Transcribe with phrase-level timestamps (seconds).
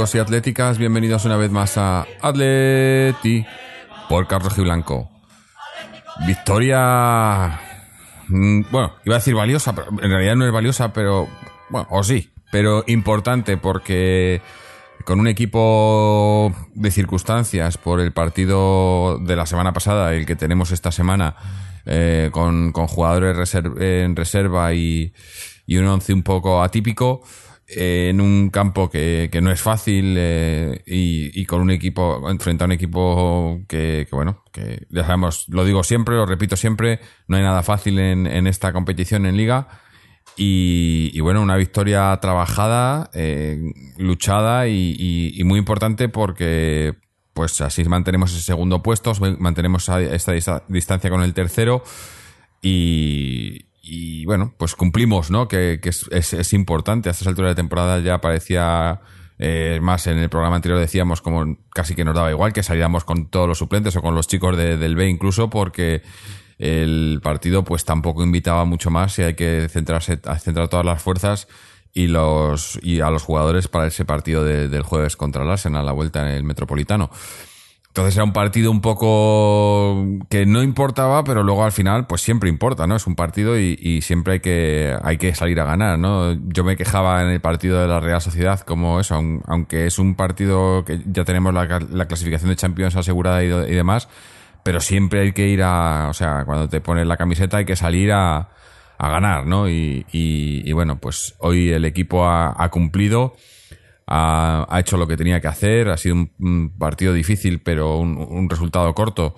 [0.00, 3.44] y atléticas, bienvenidos una vez más a Atleti
[4.08, 5.10] por Carlos Blanco.
[6.26, 7.60] Victoria...
[8.28, 11.28] mm, Bueno, iba a decir valiosa, pero en realidad no es valiosa, pero...
[11.68, 14.40] Bueno, o sí, pero importante porque
[15.04, 20.72] con un equipo de circunstancias por el partido de la semana pasada, el que tenemos
[20.72, 21.36] esta semana,
[21.84, 25.12] eh, con, jugadores en reserva y,
[25.66, 27.22] y un once un poco atípico,
[27.76, 32.64] en un campo que, que no es fácil eh, y, y con un equipo, frente
[32.64, 35.02] a un equipo que, bueno, que ya
[35.48, 39.36] lo digo siempre, lo repito siempre, no hay nada fácil en, en esta competición en
[39.36, 39.68] liga.
[40.36, 43.58] Y, bueno, una victoria trabajada, eh,
[43.98, 46.94] luchada y, y- muy importante porque
[47.34, 51.82] pues así mantenemos ese segundo puesto, mantenemos esta dista- distancia con el tercero
[52.62, 55.48] y, y, bueno, pues cumplimos, ¿no?
[55.48, 57.08] Que, que es, es- es importante.
[57.08, 59.00] A estas alturas de temporada ya parecía,
[59.38, 63.04] eh, más en el programa anterior decíamos como casi que nos daba igual que saliéramos
[63.04, 66.02] con todos los suplentes o con los chicos de- del B incluso porque
[66.58, 71.48] el partido pues tampoco invitaba mucho más y hay que centrarse, centrar todas las fuerzas
[71.94, 75.80] y los y a los jugadores para ese partido de- del jueves contra el Arsenal
[75.80, 77.10] a la vuelta en el Metropolitano.
[77.90, 82.48] Entonces era un partido un poco que no importaba, pero luego al final, pues siempre
[82.48, 82.94] importa, ¿no?
[82.94, 86.32] Es un partido y, y siempre hay que, hay que salir a ganar, ¿no?
[86.52, 89.98] Yo me quejaba en el partido de la Real Sociedad como eso, aun- aunque es
[89.98, 94.08] un partido que ya tenemos la, la clasificación de Champions asegurada y, demás,
[94.62, 97.74] pero siempre hay que ir a, o sea, cuando te pones la camiseta hay que
[97.74, 98.50] salir a,
[98.98, 99.68] a ganar, ¿no?
[99.68, 103.34] Y, y- bueno, pues hoy el equipo ha cumplido
[104.10, 105.88] ha, hecho lo que tenía que hacer.
[105.88, 109.34] Ha sido un, partido difícil, pero un, un resultado corto,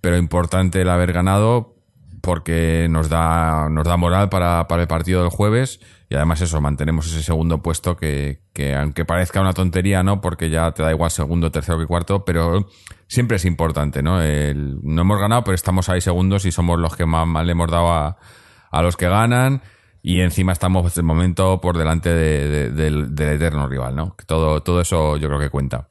[0.00, 1.74] pero importante el haber ganado
[2.22, 6.60] porque nos da, nos da moral para, para el partido del jueves y además eso,
[6.60, 10.20] mantenemos ese segundo puesto que, que aunque parezca una tontería, ¿no?
[10.20, 12.68] Porque ya te da igual segundo, tercero que cuarto, pero
[13.06, 14.22] siempre es importante, ¿no?
[14.22, 17.52] El- no hemos ganado, pero estamos ahí segundos y somos los que más, más le
[17.52, 19.62] hemos dado a los que ganan
[20.08, 24.14] y encima estamos de momento por delante de- de- del, eterno rival, ¿no?
[24.24, 25.88] Todo, todo eso yo creo que cuenta.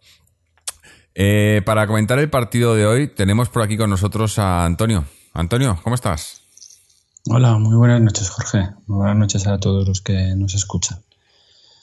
[1.14, 5.03] Eh, para comentar el partido de hoy, tenemos por aquí con nosotros a Antonio.
[5.34, 6.42] Antonio, ¿cómo estás?
[7.28, 8.70] Hola, muy buenas noches, Jorge.
[8.88, 11.00] Muy buenas noches a todos los que nos escuchan.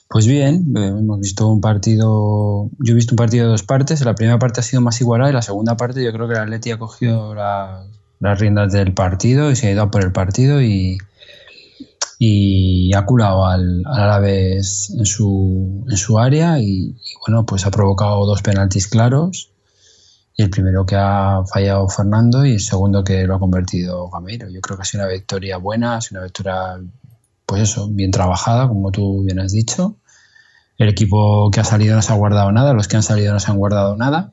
[0.09, 2.71] Pues bien, eh, hemos visto un partido.
[2.79, 4.01] Yo he visto un partido de dos partes.
[4.07, 6.41] La primera parte ha sido más igualada y la segunda parte, yo creo que el
[6.41, 7.85] Atleti ha cogido la-
[8.21, 10.97] las riendas del partido y se ha ido por el partido y,
[12.25, 17.67] y ha culado al, al Alavés en su, en su área y, y bueno, pues
[17.67, 19.51] ha provocado dos penaltis claros.
[20.37, 24.49] Y el primero que ha fallado Fernando y el segundo que lo ha convertido Gameiro.
[24.51, 26.81] Yo creo que ha sido una victoria buena, ha sido una victoria,
[27.45, 29.97] pues eso, bien trabajada, como tú bien has dicho.
[30.79, 33.41] El equipo que ha salido no se ha guardado nada, los que han salido no
[33.41, 34.33] se han guardado nada.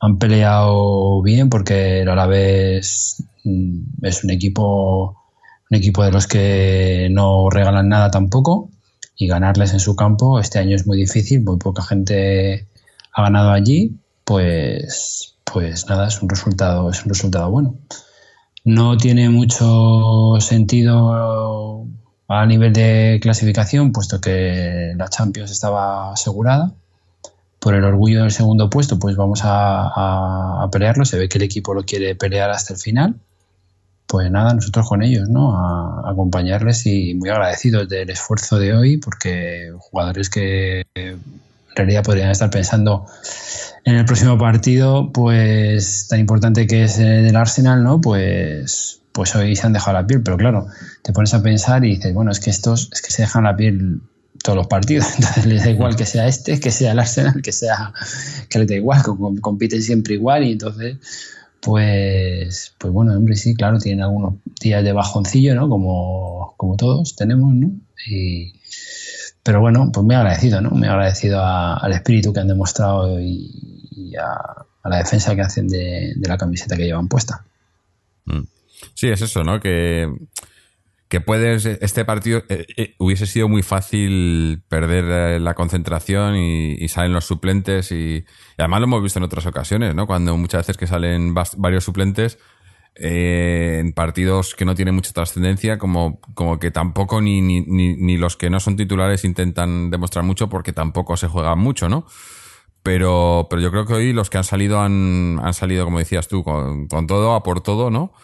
[0.00, 5.21] Han peleado bien porque el Alavés mm, es un equipo,
[5.72, 8.68] un equipo de los que no regalan nada tampoco
[9.16, 12.68] y ganarles en su campo este año es muy difícil, muy poca gente
[13.14, 17.76] ha ganado allí, pues, pues nada, es un resultado, es un resultado bueno.
[18.64, 21.86] No tiene mucho sentido
[22.28, 26.72] a nivel de clasificación, puesto que la Champions estaba asegurada.
[27.60, 31.04] Por el orgullo del segundo puesto, pues vamos a, a- a pelearlo.
[31.04, 33.16] Se ve que el equipo lo quiere pelear hasta el final.
[34.12, 35.56] Pues nada, nosotros con ellos, ¿no?
[35.56, 41.16] A, acompañarles y muy agradecidos del esfuerzo de hoy, porque jugadores que eh, en
[41.74, 43.06] realidad podrían estar pensando
[43.86, 48.02] en el próximo partido, pues tan importante que es el Arsenal, ¿no?
[48.02, 50.66] Pues, pues hoy se han dejado la piel, pero claro,
[51.00, 53.56] te pones a pensar y dices, bueno, es que estos es que se dejan la
[53.56, 54.02] piel
[54.44, 57.52] todos los partidos, entonces les da igual que sea este, que sea el Arsenal, que
[57.52, 57.94] sea
[58.50, 60.98] que les da igual, com- compiten siempre igual y entonces
[61.62, 65.68] pues pues bueno, hombre, sí, claro, tienen algunos días de bajoncillo, ¿no?
[65.68, 67.70] Como, como todos tenemos, ¿no?
[68.06, 68.52] Y,
[69.44, 70.70] pero bueno, pues muy agradecido, ¿no?
[70.70, 75.68] Muy agradecido a- al espíritu que han demostrado y, a, a la defensa que hacen
[75.68, 77.44] de, de la camiseta que llevan puesta.
[78.94, 79.60] Sí, es eso, ¿no?
[79.60, 80.12] Que,
[81.12, 85.04] que puedes, este partido eh, eh, hubiese sido muy fácil perder
[85.34, 88.24] eh, la concentración y, salen los suplentes y,
[88.56, 90.06] además lo hemos visto en otras ocasiones, ¿no?
[90.06, 92.38] Cuando muchas veces que salen varios suplentes
[92.94, 98.48] en partidos que no tienen mucha trascendencia, como, como que tampoco ni, ni los que
[98.48, 102.06] no son titulares intentan demostrar mucho porque tampoco se juegan mucho, ¿no?
[102.82, 106.26] Pero, pero yo creo que hoy los que han salido han, han salido, como decías
[106.26, 108.14] tú, con, con todo, a por todo, ¿no?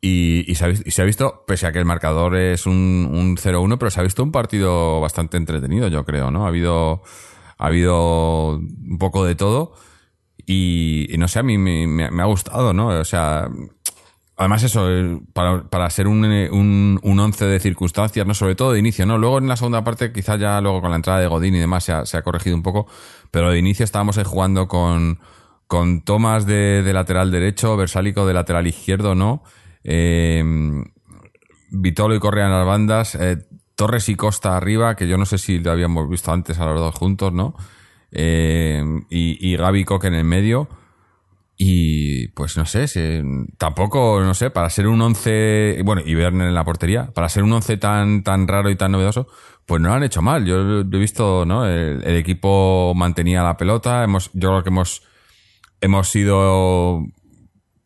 [0.00, 0.64] Y, se
[1.02, 4.22] ha, visto, pese a que el marcador es un, un 0-1, pero se ha visto
[4.22, 6.44] un partido bastante entretenido, yo creo, ¿no?
[6.44, 7.02] Ha habido,
[7.58, 9.72] ha habido un poco de todo.
[10.46, 12.88] Y, no sé, a mí me, ha gustado, ¿no?
[12.88, 13.48] O sea,
[14.36, 14.86] además eso,
[15.32, 18.34] para, para ser un, un, un, once de circunstancias, ¿no?
[18.34, 19.18] Sobre todo de inicio, ¿no?
[19.18, 21.84] Luego en la segunda parte, quizás ya luego con la entrada de Godín y demás
[21.84, 22.86] se ha, se ha corregido un poco,
[23.32, 25.18] pero de inicio estábamos jugando con,
[25.66, 29.42] con Tomás de, de lateral derecho, Versálico de lateral izquierdo, ¿no?
[29.88, 30.42] Eh,
[31.70, 33.38] Vitolo y Correa en las bandas, eh,
[33.76, 36.80] Torres y Costa arriba, que yo no sé si lo habíamos visto antes a los
[36.80, 37.54] dos juntos, ¿no?
[38.10, 40.68] Eh, y, y Gaby Coque en el medio.
[41.58, 42.86] Y pues no sé,
[43.56, 47.44] tampoco, no sé, para ser un 11, bueno, y Werner en la portería, para ser
[47.44, 49.26] un 11 tan, tan raro y tan novedoso,
[49.64, 50.44] pues no lo han hecho mal.
[50.44, 51.66] Yo he visto, ¿no?
[51.66, 55.02] El, el equipo mantenía la pelota, hemos, yo creo que hemos,
[55.80, 57.06] hemos sido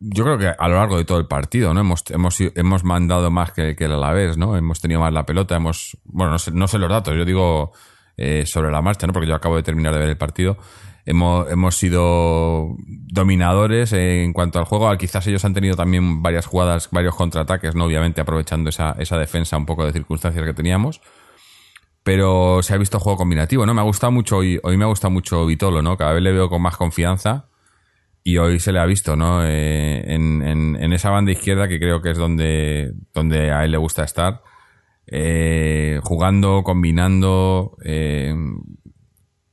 [0.03, 1.81] yo creo que a lo largo de todo el partido, ¿no?
[1.81, 4.57] Hemos, hemos, hemos mandado más que, que el Alavés, ¿no?
[4.57, 7.71] Hemos tenido más la pelota, hemos, bueno, no sé, no sé los datos, yo digo
[8.17, 9.13] eh, sobre la marcha, ¿no?
[9.13, 10.57] Porque yo acabo de terminar de ver el partido.
[11.05, 14.95] Hemos, hemos sido dominadores en cuanto al juego.
[14.97, 17.85] Quizás ellos han tenido también varias jugadas, varios contraataques, ¿no?
[17.85, 21.01] Obviamente aprovechando esa, esa defensa un poco de circunstancias que teníamos.
[22.03, 23.75] Pero se ha visto juego combinativo, ¿no?
[23.75, 25.95] Me ha gustado mucho, hoy, hoy me ha gustado mucho Vitolo, ¿no?
[25.95, 27.50] Cada vez le veo con más confianza
[28.23, 29.45] y hoy se le ha visto, ¿no?
[29.45, 33.77] Eh, en, en, esa banda izquierda que creo que es donde, donde a él le
[33.77, 34.41] gusta estar,
[35.07, 38.35] eh, jugando, combinando, eh,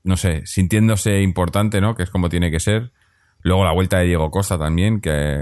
[0.05, 1.95] no sé, sintiéndose importante, ¿no?
[1.95, 2.93] Que es como tiene que ser.
[3.41, 5.39] Luego la vuelta de Diego Costa también, que,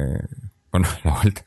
[0.70, 1.44] bueno, la vuelta,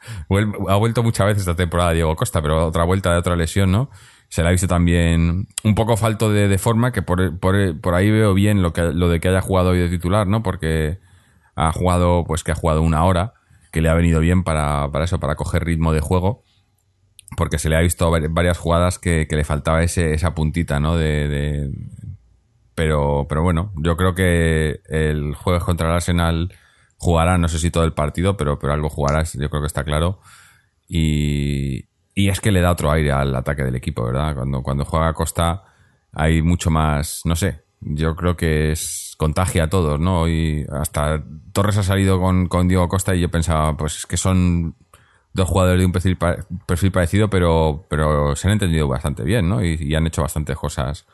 [0.67, 3.89] ha vuelto muchas veces esta temporada Diego Costa, pero otra vuelta de otra lesión, ¿no?
[4.27, 7.95] Se le ha visto también un poco falto de, de forma, que por, por, por
[7.95, 10.43] ahí veo bien lo, que, lo de que haya jugado hoy de titular, ¿no?
[10.43, 10.99] Porque
[11.59, 13.33] ha jugado, pues que ha jugado una hora,
[13.71, 16.43] que le ha venido bien para, para eso, para coger ritmo de juego,
[17.35, 20.95] porque se le ha visto varias jugadas que, le faltaba ese, esa puntita, ¿no?
[20.95, 21.69] De,
[22.75, 26.53] Pero, pero bueno, yo creo que el jueves contra el Arsenal
[26.97, 29.83] jugará, no sé si todo el partido, pero, pero algo jugará, yo creo que está
[29.83, 30.21] claro.
[30.87, 31.85] Y,
[32.15, 34.33] y es que le da otro aire al ataque del equipo, ¿verdad?
[34.33, 35.63] Cuando, cuando juega Costa
[36.13, 40.29] hay mucho más, no sé, yo creo que es contagia a todos, ¿no?
[40.29, 41.21] Y hasta
[41.51, 44.75] Torres ha salido con, con Diego Costa y yo pensaba, pues es que son
[45.33, 46.17] dos jugadores de un perfil,
[46.65, 49.61] perfil parecido, pero, pero se han entendido bastante bien, ¿no?
[49.61, 51.05] Y, han hecho bastantes cosas.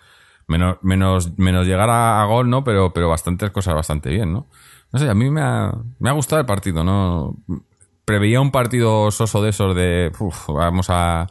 [0.48, 2.64] Menos, menos, menos llegar a, gol, ¿no?
[2.64, 4.46] Pero, pero bastantes cosas bastante bien, ¿no?
[4.94, 7.36] No sé, a mí me ha, me ha gustado el partido, ¿no?
[8.06, 10.12] Preveía un partido soso de esos de,
[10.48, 11.26] vamos a,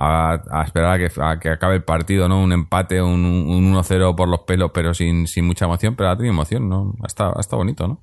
[0.00, 2.42] a, esperar a que, a que, acabe el partido, ¿no?
[2.42, 6.16] Un empate, un, un 1-0 por los pelos, pero sin, sin, mucha emoción, pero ha
[6.16, 6.94] tenido emoción, ¿no?
[7.06, 8.00] Estado, ha bonito, ¿no?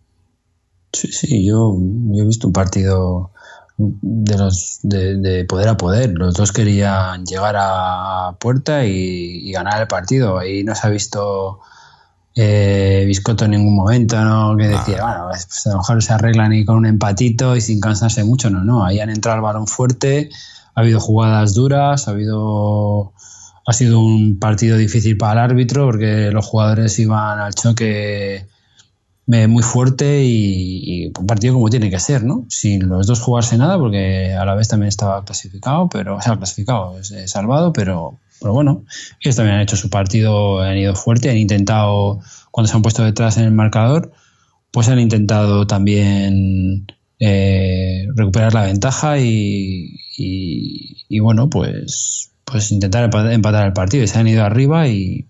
[0.94, 1.76] Sí, sí, yo,
[2.12, 3.32] yo, he visto un partido
[3.78, 6.12] de los de, de, poder a poder.
[6.12, 10.38] Los dos querían llegar a puerta y, ganar el partido.
[10.38, 11.62] Ahí no se ha visto
[12.36, 14.56] eh, Biscotto en ningún momento, ¿no?
[14.56, 17.82] Que decía, bueno, pues a lo mejor se arreglan y con un empatito y sin
[17.82, 18.52] cansarse mucho.
[18.52, 18.86] No, no.
[18.86, 20.30] Ahí han entrado el balón fuerte
[20.78, 23.12] ha habido jugadas duras, ha habido
[23.66, 28.46] ha sido un partido difícil para el árbitro porque los jugadores iban al choque
[29.32, 32.46] eh, muy fuerte y, un partido como tiene que ser, ¿no?
[32.48, 36.38] Sin los dos jugarse nada, porque a la vez también estaba clasificado, pero, o sea,
[36.38, 38.86] clasificado, salvado, pero, pero bueno,
[39.20, 42.20] ellos también han hecho su partido, han ido fuerte, han intentado,
[42.52, 44.12] cuando se han puesto detrás en el marcador,
[44.72, 46.86] pues han intentado también
[47.20, 50.00] eh, recuperar la ventaja y,
[51.20, 54.04] bueno, pues, pues intentar empatar el partido.
[54.04, 55.28] Y se han ido arriba y,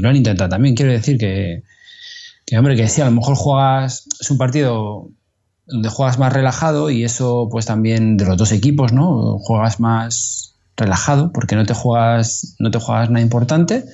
[0.00, 0.74] lo han intentado también.
[0.74, 1.62] Quiero decir que,
[2.46, 5.10] que, hombre, que sí, a lo mejor juegas, es un partido
[5.66, 9.38] donde juegas más relajado y eso pues también de los dos equipos, ¿no?
[9.38, 13.84] Juegas más relajado porque no te juegas, no te juegas nada importante.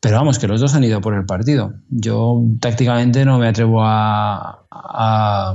[0.00, 1.74] Pero vamos, que los dos han ido por el partido.
[1.88, 5.54] Yo tácticamente no me atrevo a,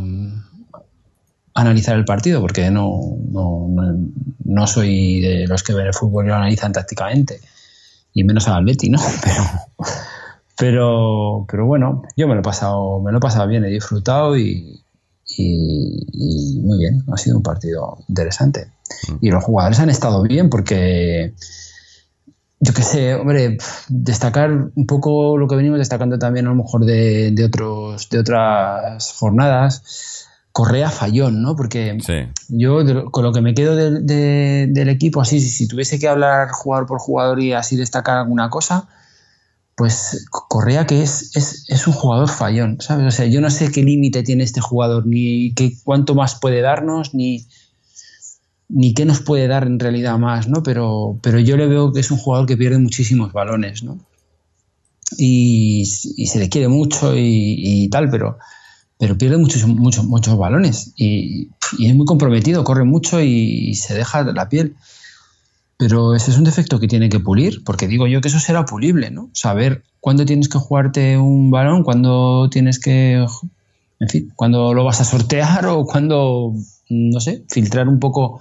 [1.53, 3.67] analizar el partido porque no, no,
[4.43, 7.41] no, soy de los que ven el fútbol y lo analizan tácticamente
[8.13, 8.99] y menos al Atleti, ¿no?
[10.57, 14.37] Pero, pero, bueno, yo me lo he pasado, me lo he pasado bien, he disfrutado
[14.37, 14.83] y,
[15.35, 18.67] y, muy bien, ha sido un partido interesante.
[19.07, 19.15] Mm.
[19.21, 21.33] Y los jugadores han estado bien porque
[22.59, 23.57] yo qué sé, hombre,
[23.89, 28.19] destacar un poco lo que venimos destacando también a lo mejor de, de otros, de
[28.19, 30.20] otras jornadas
[30.51, 31.55] Correa fallón, ¿no?
[31.55, 31.97] Porque
[32.49, 36.99] yo con lo que me quedo del equipo, así, si, tuviese que hablar jugador por
[36.99, 38.89] jugador y así destacar alguna cosa,
[39.75, 43.07] pues Correa que es, es, un jugador fallón, ¿sabes?
[43.07, 46.61] O sea, yo no sé qué límite tiene este jugador, ni qué, cuánto más puede
[46.61, 47.47] darnos, ni...
[48.69, 50.63] ni qué nos puede dar en realidad más, ¿no?
[50.63, 53.97] Pero, pero yo le veo que es un jugador que pierde muchísimos balones, ¿no?
[55.17, 58.37] Y, se le quiere mucho y, tal, pero,
[59.01, 64.21] pero pierde muchos, muchos, muchos balones y, es muy comprometido, corre mucho y, se deja
[64.21, 64.75] la piel.
[65.75, 68.63] Pero ese es un defecto que tiene que pulir, porque digo yo que eso será
[68.63, 69.31] pulible, ¿no?
[69.33, 73.25] Saber cuándo tienes que jugarte un balón, cuándo tienes que,
[73.99, 76.53] en fin, cuándo lo vas a sortear o cuándo,
[76.89, 78.39] no sé, filtrar un poco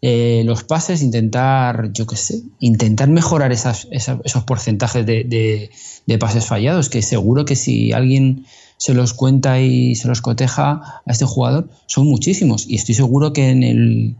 [0.00, 5.70] eh, los pases, intentar, yo qué sé, intentar mejorar esos porcentajes de,
[6.06, 8.46] de, pases fallados, que seguro que si alguien
[8.78, 12.66] se los cuenta y se los coteja a este jugador, son muchísimos.
[12.66, 14.16] Y estoy seguro que en el,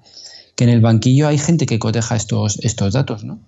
[0.57, 3.39] que en el banquillo hay gente que coteja estos, estos datos, ¿no?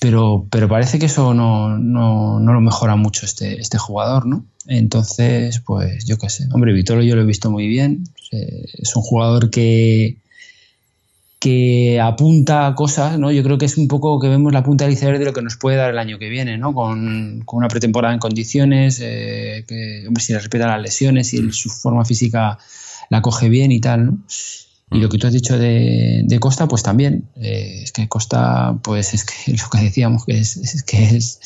[0.00, 4.46] Pero, pero parece que eso no, no, no lo mejora mucho este, este jugador, ¿no?
[4.66, 6.48] Entonces, pues yo qué sé.
[6.52, 8.04] Hombre, Vitolo yo lo he visto muy bien.
[8.32, 10.18] Es un jugador que,
[11.46, 13.30] que apunta a cosas, ¿no?
[13.30, 15.42] Yo creo que es un poco que vemos la punta del iceberg de lo que
[15.42, 16.74] nos puede dar el año que viene, ¿no?
[16.74, 21.70] Con, una pretemporada en condiciones, eh, que, hombre, si le respeta las lesiones y su
[21.70, 22.58] forma física
[23.10, 24.18] la coge bien y tal, ¿no?
[24.90, 27.28] Y lo que tú has dicho de, Costa, pues también.
[27.36, 31.38] Eh, es que Costa, pues es que lo que decíamos, que es, que es,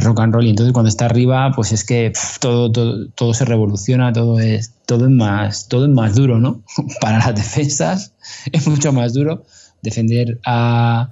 [0.00, 0.46] rock and roll.
[0.46, 4.74] Y entonces cuando está arriba, pues es que todo, todo, todo, se revoluciona, todo es,
[4.86, 6.62] todo es más, todo es más duro, ¿no?
[7.00, 8.12] Para las defensas
[8.52, 9.44] es mucho más duro
[9.82, 11.10] defender a,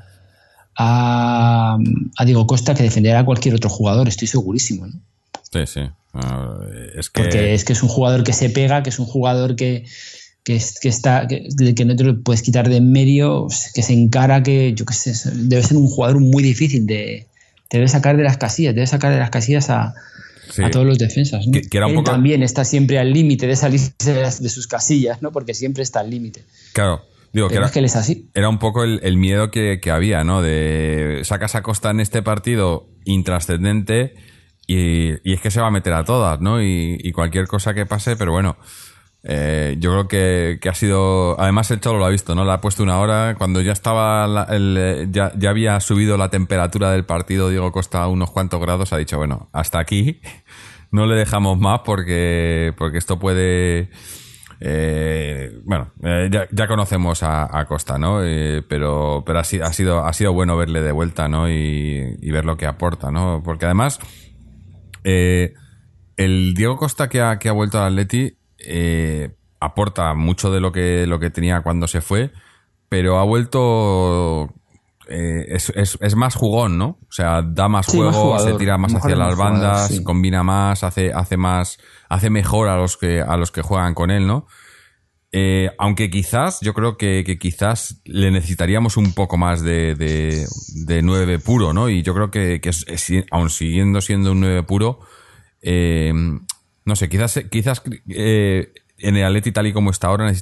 [0.77, 1.79] a,
[2.17, 5.01] a Diego Costa que defender a cualquier otro jugador, estoy segurísimo, ¿no?
[5.53, 5.81] Sí, sí.
[6.15, 6.59] Ah,
[6.97, 7.23] es que...
[7.23, 9.85] Porque es que es un jugador que se pega, que es un jugador que,
[10.45, 13.93] que, que está que, que, no te lo puedes quitar de en medio, que se
[13.93, 17.27] encara, que yo qué sé, debe ser un jugador muy difícil de,
[17.69, 19.95] te debe sacar de las casillas, debe sacar de las casillas a,
[20.63, 21.47] a todos los defensas.
[21.47, 21.59] ¿no?
[21.59, 25.33] Él también está siempre al límite de salir de, sus casillas, ¿no?
[25.33, 26.45] Porque siempre está al límite.
[26.73, 27.03] Claro.
[27.33, 28.31] Digo, que era, que él es así.
[28.33, 30.41] era un poco el, miedo que, que, había, ¿no?
[30.41, 34.15] De sacas a Costa en este partido intrascendente
[34.67, 36.63] y, y, es que se va a meter a todas, ¿no?
[36.63, 38.57] Y, y cualquier cosa que pase, pero bueno,
[39.29, 41.39] eh, yo creo que, que, ha sido.
[41.41, 42.45] Además, el Cholo lo ha visto, ¿no?
[42.45, 43.35] Le ha puesto una hora.
[43.37, 44.47] Cuando ya estaba.
[44.51, 48.93] el, ya, ya, había subido la temperatura del partido, Diego Costa, unos cuantos grados.
[48.93, 50.21] Ha dicho, bueno, hasta aquí.
[50.93, 53.91] No le dejamos más porque, porque esto puede.
[54.61, 58.25] Eh, bueno, eh, ya, ya, conocemos a, Costa, ¿no?
[58.25, 61.51] Eh, pero pero ha, ha, sido, ha sido bueno verle de vuelta, ¿no?
[61.51, 63.43] Y, y ver lo que aporta, ¿no?
[63.45, 63.99] Porque además.
[65.03, 65.55] Eh,
[66.17, 70.73] el Diego Costa que ha, que ha vuelto al Atleti eh, aporta mucho de lo
[70.73, 72.33] que, lo que tenía cuando se fue,
[72.89, 74.53] pero ha vuelto...
[75.09, 76.99] Eh, es, es, más jugón, ¿no?
[77.09, 81.37] O sea, da más juego, se tira más hacia las bandas, combina más, hace, hace
[81.37, 84.49] más, hace mejor a los que, a los que juegan con él, ¿no?
[85.39, 91.39] Eh, aunque quizás, yo creo que, quizás le necesitaríamos un poco más de, de, 9
[91.41, 91.89] puro, ¿no?
[91.91, 92.71] Y yo creo que, que
[93.31, 95.01] aun siguiendo siendo un 9 puro,
[95.61, 96.13] eh,
[96.87, 100.33] no sé, quizás, quizás eh, en el Atleti tal y como está ahora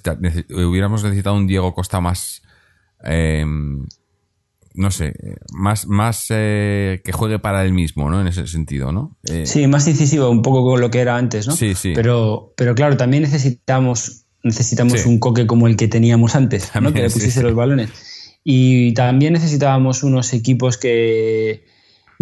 [0.50, 2.42] hubiéramos necesitado un Diego Costa más...
[3.02, 3.84] Em,
[4.76, 5.14] no sé,
[5.52, 8.20] más, más eh, que juegue para él mismo, ¿no?
[8.20, 9.16] En ese sentido, ¿no?
[9.22, 11.54] Eh, sí, más decisivo, un poco con lo que era antes, ¿no?
[11.54, 11.92] Sí, sí.
[11.94, 16.92] Pero, pero claro, también necesitamos, necesitamos un coque como el que teníamos antes, ¿no?
[16.92, 17.90] que le pusiese los balones.
[18.42, 21.64] Y también necesitábamos unos equipos que,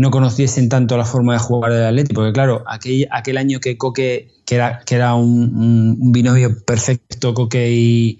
[0.02, 3.78] no conociesen tanto la forma de jugar del Atleti, porque claro, aquel, aquel año que
[3.78, 8.18] Coque, que era, que era un, binomio perfecto, Coque y,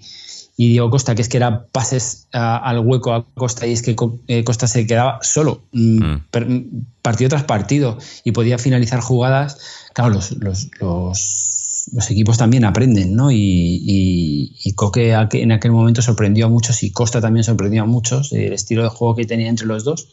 [0.55, 3.97] Diego Costa, que es que era pases al hueco a Costa y es que
[4.27, 6.85] eh, Costa se quedaba solo, mm, mm.
[7.01, 9.57] partido tras partido, y podía finalizar jugadas.
[9.93, 13.29] Claro, los, los, los, equipos también aprenden, ¿no?
[13.29, 18.31] Y, y, Coque en aquel momento sorprendió a muchos y Costa también sorprendió a muchos,
[18.31, 20.07] el estilo de juego que tenía entre los dos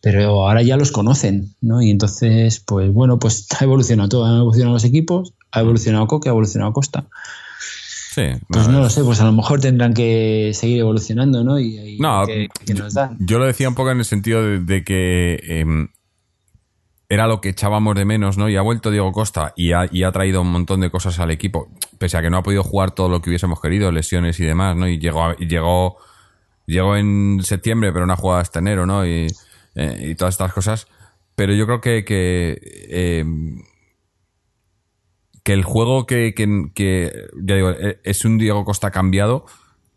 [0.00, 1.82] pero ahora ya los conocen, ¿no?
[1.82, 6.28] Y entonces, pues bueno, pues ha evolucionado todo, han evolucionado los equipos, ha evolucionado Coque,
[6.28, 7.06] ha evolucionado Costa.
[8.16, 11.60] Sí, pues no, lo sé, pues a lo mejor tendrán que seguir evolucionando, ¿no?
[11.60, 13.18] Y, no, que, nos dan.
[13.20, 15.88] Yo lo decía un poco en el sentido de, que em,
[17.10, 18.48] era lo que echábamos de menos, ¿no?
[18.48, 21.30] Y ha vuelto Diego Costa y ha, y ha traído un montón de cosas al
[21.30, 24.46] equipo, pese a que no ha podido jugar todo lo que hubiésemos querido, lesiones y
[24.46, 24.88] demás, ¿no?
[24.88, 25.98] Y llegó, llegó,
[26.64, 29.06] llegó en septiembre, pero no ha jugado hasta enero, ¿no?
[29.06, 29.26] Y
[29.76, 30.88] eh, y todas estas cosas.
[31.34, 33.24] Pero yo creo que, que, eh,
[35.44, 39.46] que el juego que, que, ya digo, eh, es un Diego Costa cambiado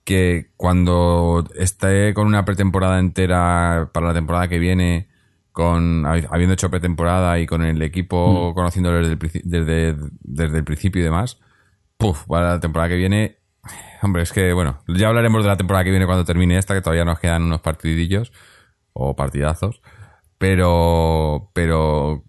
[0.03, 5.07] que cuando esté con una pretemporada entera para la temporada que viene,
[5.51, 8.53] con habiendo hecho pretemporada y con el equipo mm.
[8.53, 11.39] conociéndolo desde el, desde, desde el principio y demás,
[11.97, 13.39] puff, para la temporada que viene
[14.01, 16.81] Hombre, es que, bueno, ya hablaremos de la temporada que viene cuando termine esta, que
[16.81, 18.31] todavía nos quedan unos partidillos
[18.93, 19.81] o partidazos.
[20.37, 22.23] Pero, pero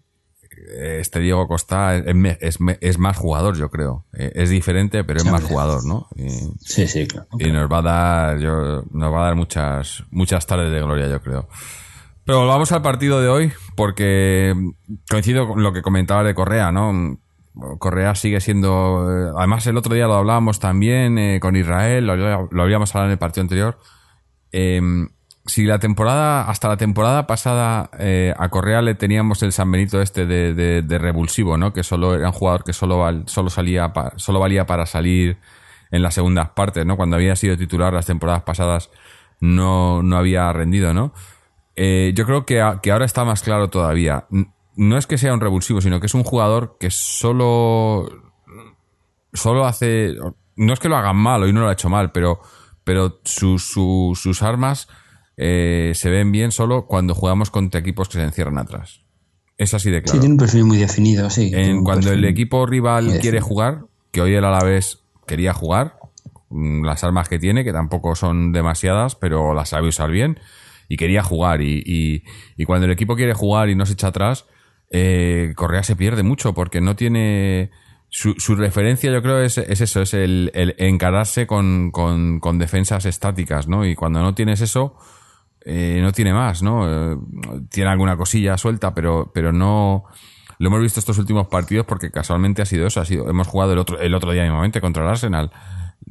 [0.79, 4.07] este Diego Costa es, es, más jugador, yo creo.
[4.13, 6.09] Eh, es diferente, pero es más jugador, ¿no?
[6.17, 6.29] Y,
[6.61, 7.29] sí, sí, claro.
[7.39, 11.09] Y nos va a dar, yo, nos va a dar muchas, muchas tardes de gloria,
[11.09, 11.49] yo creo.
[12.25, 14.55] Pero volvamos al partido de hoy, porque
[15.09, 17.19] coincido con lo que comentaba de Correa, ¿no?
[17.79, 19.09] Correa sigue siendo.
[19.11, 23.07] Eh, además, el otro día lo hablábamos también eh, con Israel, lo, lo, habíamos hablado
[23.07, 23.79] en el partido anterior.
[24.53, 24.81] Eh,
[25.51, 30.01] si la temporada, hasta la temporada pasada, eh, a Correa le teníamos el San Benito
[30.01, 31.73] este de, revulsivo, ¿no?
[31.73, 35.39] Que solo era un jugador que solo, solo, salía solo valía para salir
[35.91, 36.97] en las segundas partes, ¿no?
[36.97, 38.91] Cuando había sido titular las temporadas pasadas
[39.41, 41.13] no, no había rendido, ¿no?
[41.75, 44.27] Eh, yo creo que, que ahora está más claro todavía.
[44.77, 48.09] No es que sea un revulsivo, sino que es un jugador que solo.
[49.33, 50.15] Solo hace.
[50.57, 52.41] No es que lo hagan mal, hoy no lo ha hecho mal, pero,
[52.85, 54.89] pero sus armas
[55.43, 59.01] eh, se ven bien solo cuando jugamos contra equipos que se encierran atrás.
[59.57, 60.17] Es así de claro.
[60.17, 61.51] Sí, tiene un perfil muy definido, sí.
[61.83, 65.97] cuando el equipo rival quiere jugar, que hoy el Alavés quería jugar,
[66.51, 70.39] mm, las armas que tiene, que tampoco son demasiadas, pero las sabe usar bien,
[70.91, 71.63] y quería jugar.
[71.63, 72.23] Y,
[72.67, 74.45] cuando el equipo quiere jugar y no se echa atrás,
[74.91, 77.71] eh, Correa se pierde mucho porque no tiene...
[78.11, 83.87] Su, referencia yo creo es, es eso, es el, encararse con, con, defensas estáticas, ¿no?
[83.87, 84.97] Y cuando no tienes eso,
[85.65, 87.13] eh, no tiene más, ¿no?
[87.13, 87.17] Eh,
[87.69, 90.05] tiene alguna cosilla suelta, pero, pero no.
[90.59, 93.01] Lo hemos visto estos últimos partidos porque casualmente ha sido eso.
[93.01, 95.51] Ha sido, hemos jugado el otro, el otro día mismamente contra el Arsenal.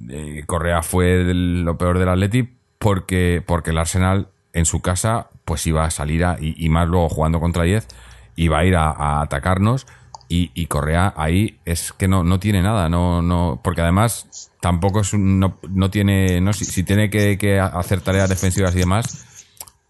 [0.09, 5.65] Eh, Correa fue lo peor del Atleti porque, porque el Arsenal en su casa pues
[5.67, 7.87] iba a salir a, y, más luego jugando contra 10
[8.35, 9.87] iba a ir a, atacarnos
[10.31, 15.15] y, Correa ahí es que no, no tiene nada, no, no, porque además tampoco es
[15.15, 19.25] no, no tiene, no, si, si tiene que, que, hacer tareas defensivas y demás,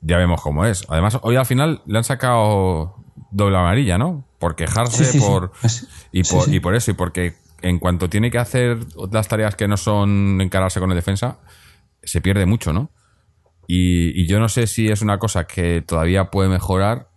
[0.01, 0.85] ya vemos cómo es.
[0.89, 2.95] Además, hoy al final le han sacado
[3.31, 4.25] doble amarilla, ¿no?
[4.39, 5.51] Por quejarse, por,
[6.11, 8.79] y, por y por eso, y porque en cuanto tiene que hacer
[9.11, 11.39] las tareas que no son encararse con el defensa,
[12.03, 12.91] se pierde mucho, ¿no?
[13.67, 17.09] Y, yo no sé si es una cosa que todavía puede mejorar,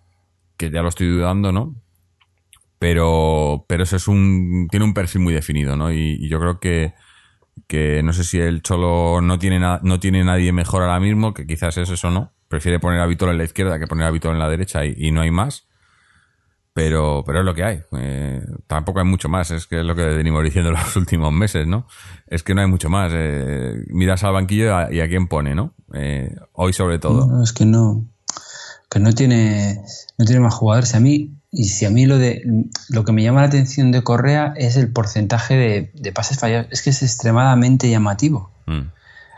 [0.58, 1.74] que ya lo estoy dudando, ¿no?
[2.78, 5.92] Pero, pero eso es un, tiene un perfil muy definido, ¿no?
[5.92, 6.92] Y, yo creo que,
[7.66, 11.46] que no sé si el Cholo no tiene, no tiene nadie mejor ahora mismo, que
[11.46, 12.32] quizás es eso, ¿no?
[12.52, 15.10] Prefiere poner a Vitor en la izquierda que poner a Vitor en la derecha y,
[15.10, 15.68] no hay más.
[16.74, 17.80] Pero, pero es lo que hay.
[17.96, 19.50] Eh, tampoco hay mucho más.
[19.50, 21.86] Es que es lo que venimos diciendo los últimos meses, ¿no?
[22.26, 23.10] Es que no hay mucho más.
[23.14, 25.72] Eh, miras al banquillo y a, quién pone, ¿no?
[25.94, 27.26] Eh, hoy sobre todo.
[27.26, 28.04] No, es que no.
[28.90, 29.80] Que no tiene,
[30.18, 30.94] no tiene más jugadores.
[30.94, 32.42] A mí, y si a mí lo de
[32.90, 36.66] lo que me llama la atención de Correa es el porcentaje de, pases fallados.
[36.70, 38.50] Es que es extremadamente llamativo.
[38.66, 38.88] Mm.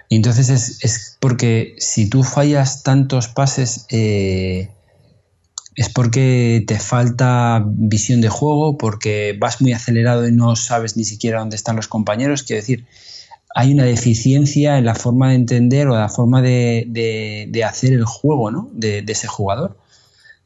[0.09, 4.71] Y entonces es, porque si tú fallas tantos pases, eh,
[5.77, 11.05] es porque te falta visión de juego, porque vas muy acelerado y no sabes ni
[11.05, 12.43] siquiera dónde están los compañeros.
[12.43, 12.87] Quiero decir,
[13.55, 18.51] hay una deficiencia en la forma de entender o la forma de, hacer el juego
[18.51, 18.69] ¿no?
[18.73, 19.79] de, de, ese jugador.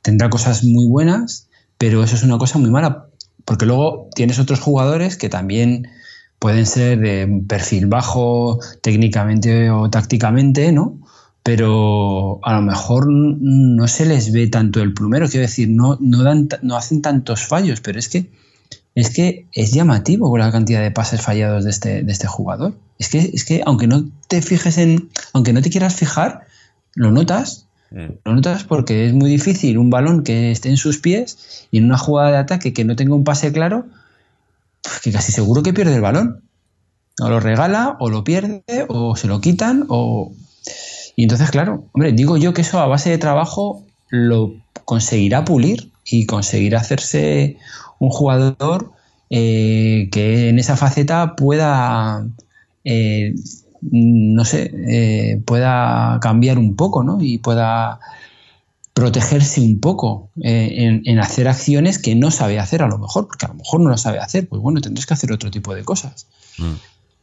[0.03, 3.09] Tendrá cosas muy buenas, pero eso es una cosa muy mala,
[3.45, 5.89] porque luego tienes otros jugadores que también
[6.39, 10.99] pueden ser de perfil bajo técnicamente o tácticamente, ¿no?
[11.43, 16.23] Pero a lo mejor no se les ve tanto el plumero, quiero decir, no, no,
[16.23, 18.31] dan, no hacen tantos fallos, pero es que
[18.95, 22.75] es que es llamativo la cantidad de pases fallados de este, de este jugador.
[22.99, 26.47] Es que, es que aunque no te fijes en, aunque no te quieras fijar,
[26.97, 27.67] lo notas.
[27.93, 28.07] Mm.
[28.25, 31.85] Lo notas porque es muy difícil un balón que esté en sus pies y en
[31.85, 33.87] una jugada de ataque que no tenga un pase claro,
[35.03, 36.43] que casi seguro que pierde el balón.
[37.21, 40.33] O lo regala, o lo pierde, o se lo quitan, o...
[41.17, 45.91] Y entonces, claro, hombre, digo yo que eso a base de trabajo lo conseguirá pulir
[46.05, 47.57] y conseguirá hacerse
[47.99, 48.93] un jugador
[49.31, 52.25] eh, que en esa faceta pueda,
[52.85, 53.35] eh,
[53.83, 57.19] no sé, eh, pueda cambiar un poco, ¿no?
[57.21, 58.01] Y pueda
[58.99, 63.47] protegerse un poco eh, en, hacer acciones que no sabe hacer a lo mejor, porque
[63.47, 65.85] a lo mejor no lo sabe hacer, pues bueno, tendrás que hacer otro tipo de
[65.85, 66.27] cosas.
[66.59, 66.73] Mm.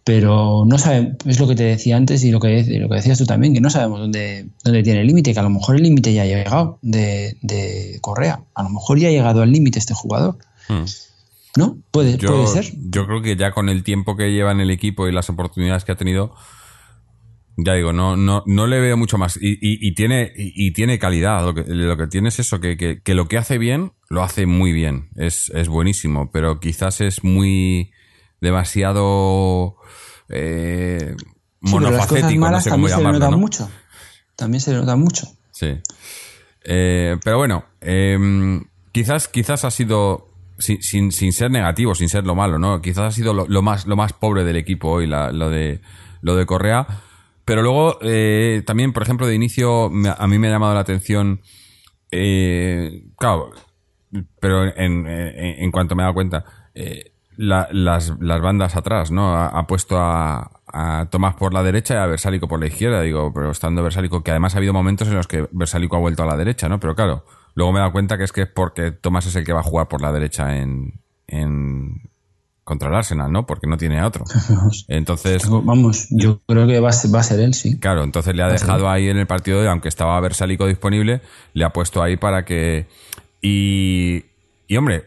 [0.05, 3.17] Pero no sabe, es lo que te decía antes y lo que, lo que decías
[3.17, 5.83] tú también, que no sabemos dónde, dónde tiene el límite, que a lo mejor el
[5.83, 9.93] límite ya ha llegado de, Correa, a lo mejor ya ha llegado al límite este
[9.93, 10.37] jugador.
[10.69, 10.85] Mm.
[11.57, 11.77] ¿No?
[11.91, 12.71] Puede, puede ser.
[12.89, 15.83] Yo creo que ya con el tiempo que lleva en el equipo y las oportunidades
[15.83, 16.35] que ha tenido,
[17.57, 19.37] ya digo, no, no, no le veo mucho más.
[19.41, 21.43] Y, y, tiene, y, tiene calidad.
[21.45, 24.23] Lo que, lo que tiene es eso, que, que, que, lo que hace bien, lo
[24.23, 25.09] hace muy bien.
[25.15, 26.31] Es, es buenísimo.
[26.31, 27.91] Pero quizás es muy
[28.41, 29.75] demasiado
[30.29, 33.69] eh, Sí, monofacético, no malas sé cómo también se le mucho.
[34.35, 35.27] También se le notan mucho.
[35.51, 35.77] Sí.
[36.63, 38.59] Eh, pero bueno, eh,
[38.91, 42.81] quizás, quizás ha sido, sin, sin, sin ser negativo, sin ser lo malo, ¿no?
[42.81, 45.79] Quizás ha sido lo, lo más, lo más pobre del equipo hoy, la- lo, de,
[46.21, 46.85] lo de Correa.
[47.45, 51.41] Pero luego, eh, también, por ejemplo, de inicio, a mí me ha llamado la atención,
[52.11, 53.51] eh, claro,
[54.39, 59.35] pero en, en, cuanto me he dado cuenta, eh, la- las, las bandas atrás, ¿no?
[59.35, 63.01] Ha, ha puesto a, a Tomás por la derecha y a Versálico por la izquierda,
[63.01, 66.23] digo, pero estando Versálico, que además ha habido momentos en los que Versálico ha vuelto
[66.23, 66.79] a la derecha, ¿no?
[66.79, 69.43] Pero claro, luego me he dado cuenta que es que es porque Tomás es el
[69.45, 72.09] que va a jugar por la derecha en, en
[72.65, 73.45] contra el Arsenal, ¿no?
[73.45, 74.25] Porque no tiene a otro.
[74.89, 77.79] Entonces, Vamos, yo creo que va a ser, va a ser él, sí.
[77.79, 81.21] Claro, entonces le ha dejado ahí en el partido, de- aunque estaba Versálico disponible,
[81.53, 82.87] le ha puesto ahí para que.
[83.41, 84.25] Y,
[84.67, 85.05] y hombre,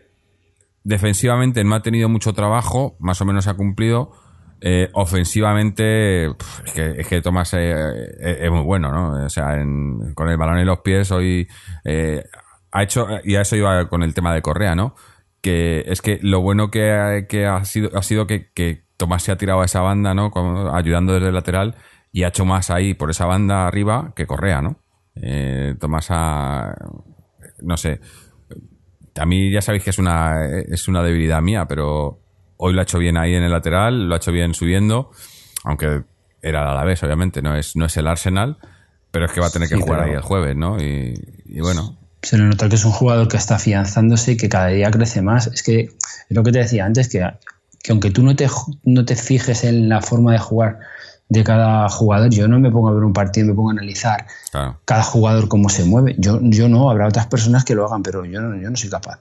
[0.85, 4.13] defensivamente no ha tenido mucho trabajo, más o menos ha cumplido.
[4.61, 9.25] Eh, ofensivamente, es que, es que Tomás eh, eh, es muy bueno, ¿no?
[9.25, 11.47] O sea, en- con el balón en los pies hoy
[11.85, 12.25] eh,
[12.73, 14.95] ha hecho, y a eso iba con el tema de Correa, ¿no?
[15.41, 19.23] Que es que lo bueno que, ha- que ha sido, ha sido que, que Tomás
[19.23, 20.31] se ha tirado a esa banda, ¿no?
[20.31, 21.77] Como ayudando desde el lateral
[22.13, 24.81] y ha hecho más ahí por esa banda arriba que Correa, ¿no?
[25.15, 26.75] Eh, Tomás ha,
[27.63, 28.01] no sé,
[29.17, 32.21] a mí ya sabéis que es una, es una debilidad mía, pero
[32.57, 35.11] hoy lo ha hecho bien ahí en el lateral, lo ha hecho bien subiendo,
[35.65, 36.03] aunque
[36.43, 38.59] era a la vez, obviamente, no es, no es el Arsenal,
[39.11, 40.81] pero es que va a tener que jugar pero- ahí el jueves, ¿no?
[40.81, 41.15] Y,
[41.47, 44.69] y bueno, Se le nota que es un jugador que está afianzándose y que cada
[44.69, 45.47] día crece más.
[45.49, 45.91] Es que es
[46.29, 47.27] lo que te decía antes, que,
[47.83, 48.49] que aunque tú no te,
[48.85, 50.79] no te fijes en la forma de jugar
[51.29, 54.27] de cada jugador, yo no me pongo a ver un partido, me pongo a analizar
[54.51, 54.81] claro.
[54.87, 56.15] cada jugador cómo se mueve.
[56.19, 58.89] Yo, yo no, habrá otras personas que lo hagan, pero yo no, yo no soy
[58.89, 59.21] capaz.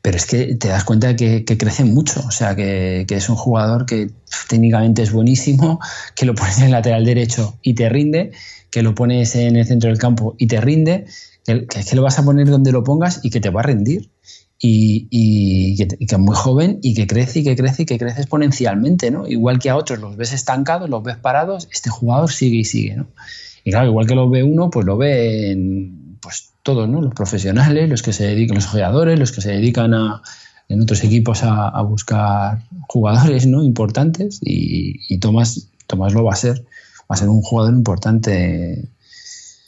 [0.00, 3.28] Pero es que te das cuenta que, que crece mucho, o sea, que, que es
[3.28, 4.10] un jugador que
[4.48, 5.80] técnicamente es buenísimo,
[6.14, 8.32] que lo pones en el lateral derecho y te rinde,
[8.70, 11.06] que lo pones en el centro del campo y te rinde,
[11.56, 14.10] que, que lo vas a poner donde lo pongas y que te va a rendir.
[14.60, 17.86] Y, y que, y que es muy joven y que crece y que crece y
[17.86, 19.28] que crece exponencialmente, ¿no?
[19.28, 22.96] Igual que a otros los ves estancados, los ves parados, este jugador sigue y sigue,
[22.96, 23.06] ¿no?
[23.62, 27.00] Y claro, igual que lo ve uno, pues lo ven pues todos, ¿no?
[27.00, 30.22] Los profesionales, los que se dedican, los jugadores, los que se dedican a,
[30.68, 33.62] en otros equipos a, a buscar jugadores, ¿no?
[33.62, 36.64] Importantes y, y Tomás, Tomás lo va a ser,
[37.02, 38.88] va a ser un jugador importante,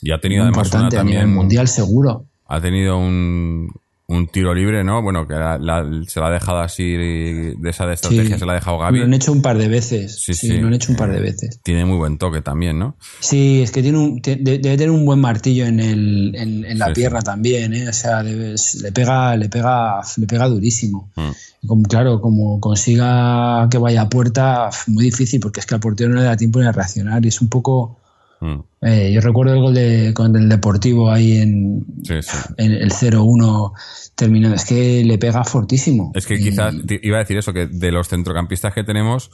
[0.03, 1.37] Y ha tenido muy además una importante a nivel también.
[1.37, 2.27] mundial seguro.
[2.47, 3.71] Ha tenido un,
[4.09, 5.03] un tiro libre, ¿no?
[5.03, 8.41] Bueno, que la- la- se la ha dejado así de esa de estrategia, Sí.
[8.41, 9.03] se la ha dejado Lo Gaby.
[9.03, 10.21] han hecho un par de veces.
[10.21, 10.59] Sí, Sí, sí.
[10.59, 11.61] lo han hecho un par de veces.
[11.63, 12.97] Tiene muy buen toque también, ¿no?
[13.21, 16.79] Sí, es que tiene un, te- debe tener un buen martillo en, el, en, en
[16.79, 17.89] la Sí, pierna también, ¿eh?
[17.89, 21.13] O sea, debe- le pega, le pega, le pega durísimo.
[21.15, 21.31] Mm.
[21.63, 25.81] Y como, claro, como consiga que vaya a puerta, muy difícil, porque es que al
[25.81, 27.25] portero no le da tiempo ni a reaccionar.
[27.25, 27.99] Y es un poco.
[28.41, 28.61] Mm.
[28.83, 32.37] eh, yo recuerdo el gol de, con el Deportivo ahí en, Sí, sí.
[32.57, 33.73] en el 0-1
[34.15, 34.55] terminado.
[34.55, 36.13] Es que le pega fortísimo.
[36.15, 39.31] Es que Y- quizás iba a decir eso, que de los centrocampistas que tenemos,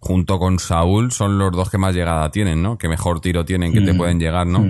[0.00, 2.78] junto con Saúl, son los dos que más llegada tienen, ¿no?
[2.78, 4.64] Que mejor tiro tienen, que te pueden llegar, ¿no?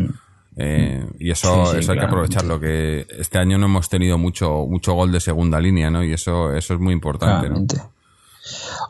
[0.61, 1.65] Eh, y eso, Mm.
[1.67, 2.05] Sí, sí, eso hay que claramente.
[2.37, 6.03] aprovecharlo, que este año no hemos tenido mucho, mucho gol de segunda línea, ¿no?
[6.03, 7.65] Y eso, eso es muy importante, ¿no?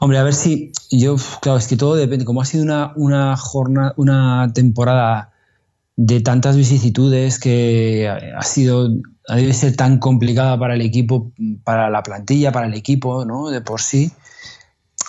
[0.01, 2.25] Hombre, a ver si yo, claro, es que todo depende.
[2.25, 5.33] Como ha sido una, una jornada, una temporada
[5.97, 8.89] de tantas vicisitudes que ha sido,
[9.29, 11.33] debe ser tan complicada para el equipo,
[11.65, 13.51] para la plantilla, para el equipo, ¿no?
[13.51, 14.13] De por sí.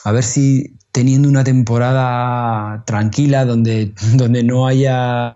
[0.04, 5.34] A ver si teniendo una temporada tranquila donde, donde no haya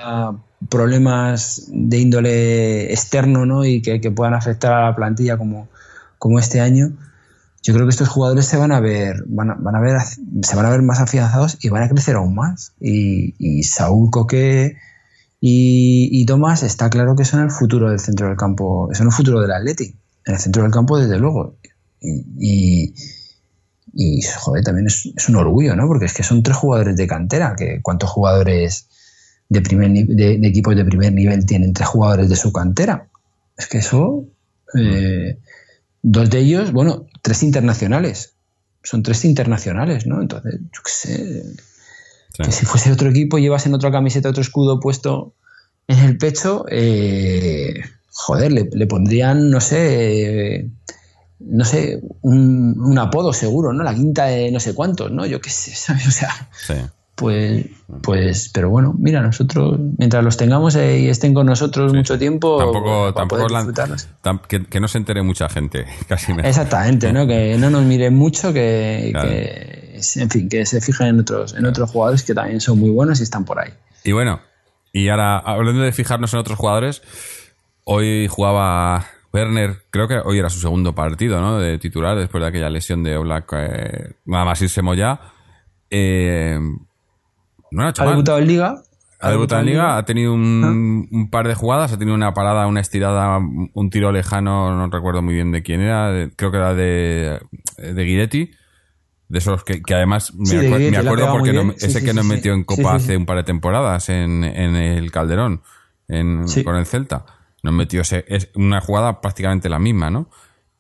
[0.69, 3.63] problemas de índole externo, ¿no?
[3.63, 5.67] Y que, que puedan afectar a la plantilla como,
[6.17, 6.93] como este año
[7.63, 9.97] yo creo que estos jugadores se van a ver, van a, van a ver,
[10.41, 12.73] se van a ver más afianzados y van a crecer aún más.
[12.81, 14.75] Y, Saúl, Coque
[15.39, 19.13] y, y Tomás está claro que son el futuro del centro del campo, son el
[19.13, 19.95] futuro del Atleti,
[20.25, 21.55] en el centro del campo desde luego.
[22.01, 22.93] Y,
[24.65, 25.87] también es, es, un orgullo, ¿no?
[25.87, 28.89] Porque es que son tres jugadores de cantera, que cuántos jugadores
[29.47, 33.07] de, primer, de, de equipos de primer nivel tienen tres jugadores de su cantera.
[33.57, 34.25] Es que eso...
[34.75, 35.37] Eh,
[36.03, 38.33] Dos de ellos, bueno, tres internacionales.
[38.83, 40.21] Son tres internacionales, ¿no?
[40.21, 41.43] Entonces, yo qué sé.
[42.37, 45.33] Que si fuese otro equipo, llevas en otra camiseta otro escudo puesto
[45.87, 50.69] en el pecho, eh, joder, le, le, pondrían, no sé, eh,
[51.39, 53.83] no sé, un, un, apodo seguro, ¿no?
[53.83, 55.25] La quinta de no sé cuántos, ¿no?
[55.25, 56.07] Yo qué sé, ¿sabes?
[56.07, 56.73] O sea, sí.
[57.15, 57.65] Pues,
[58.01, 61.97] pues, pero bueno, mira, nosotros, mientras los tengamos y estén con nosotros sí.
[61.97, 63.67] mucho tiempo, tampoco, tampoco la,
[64.21, 66.47] tam, que, que, no se entere mucha gente, casi mejor.
[66.47, 67.27] Exactamente, ¿no?
[67.27, 69.29] Que no nos miren mucho, que, claro.
[69.29, 72.79] que, que, en fin, que se fijen en otros, en otros jugadores que también son
[72.79, 73.71] muy buenos y están por ahí.
[74.03, 74.41] Y bueno,
[74.91, 77.03] y ahora, hablando de fijarnos en otros jugadores,
[77.83, 81.59] hoy jugaba Werner, creo que hoy era su segundo partido, ¿no?
[81.59, 85.19] De titular después de aquella lesión de Oblak, eh, nada más irse Moya.
[85.89, 86.59] Eh,
[87.73, 88.81] no ha debutado en Liga.
[89.19, 92.67] Ha debutado en Liga, ha tenido un, un, par de jugadas, ha tenido una parada,
[92.67, 96.73] una estirada, un tiro lejano, no recuerdo muy bien de quién era, creo que era
[96.73, 97.39] de,
[97.77, 98.51] de Guidetti
[99.33, 103.25] de esos que, además me, acuerdo porque ese que nos metió en Copa hace un
[103.25, 105.63] par de temporadas en, el Calderón,
[106.07, 107.25] con el Celta.
[107.63, 110.29] Nos metió ese, es una jugada prácticamente la misma, ¿no?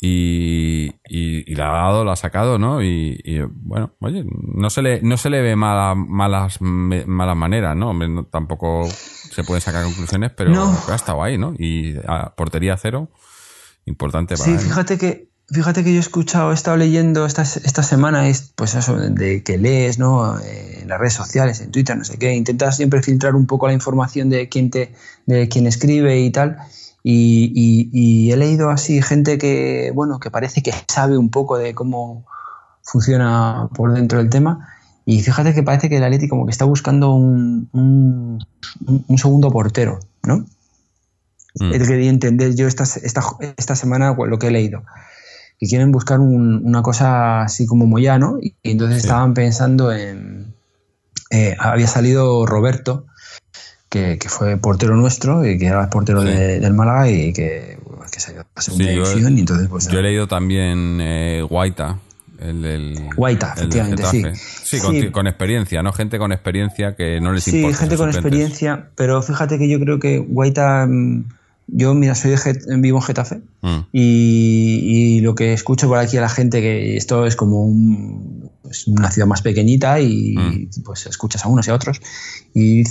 [0.05, 2.83] Y, y, la ha dado, la ha sacado, ¿no?
[2.83, 3.21] Y,
[3.53, 7.93] bueno, oye, no se le, no se le ve mala, malas, malas maneras, ¿no?
[8.25, 11.53] Tampoco se pueden sacar conclusiones, pero, ha estado ahí, ¿no?
[11.57, 13.11] Y a portería cero,
[13.85, 17.83] importante para Sí, fíjate que Fíjate que yo he escuchado, he estado leyendo esta, esta
[17.83, 18.23] semana,
[18.55, 20.39] pues eso, de que lees, ¿no?
[20.39, 23.73] En las redes sociales, en Twitter, no sé qué, intentas siempre filtrar un poco la
[23.73, 24.93] información de quién te,
[25.25, 26.57] de quién escribe y tal.
[27.03, 32.25] Y, he leído así gente que, bueno, que parece que sabe un poco de cómo
[32.81, 34.69] funciona por dentro del tema.
[35.05, 39.99] Y fíjate que parece que el Atleti como que está buscando un, un, segundo portero,
[40.23, 40.45] ¿no?
[41.59, 41.71] Mm.
[41.71, 43.21] quería entender yo esta, esta,
[43.57, 44.83] esta semana lo que he leído
[45.63, 50.53] que quieren buscar una cosa así como Moyano y, entonces estaban pensando en...
[51.29, 53.05] Eh, había salido Roberto,
[53.93, 57.77] que, fue portero nuestro y que era portero del Málaga y que,
[58.11, 59.37] que se a segunda división.
[59.37, 61.99] entonces, pues, yo he leído también eh, Guaita.
[62.39, 64.23] El, Guaita, efectivamente, sí.
[64.63, 65.93] Sí, con, experiencia, ¿no?
[65.93, 67.77] Gente con experiencia que no les importa.
[67.77, 70.87] Sí, gente con experiencia, pero fíjate que yo creo que Guaita...
[70.87, 71.25] Mm,
[71.67, 73.79] yo, mira, soy de vivo en Getafe mm.
[73.93, 77.65] y, lo que escucho por aquí a la gente que esto es como
[78.87, 80.83] una ciudad más pequeñita y mm.
[80.83, 81.99] pues escuchas a unos y a otros
[82.53, 82.83] y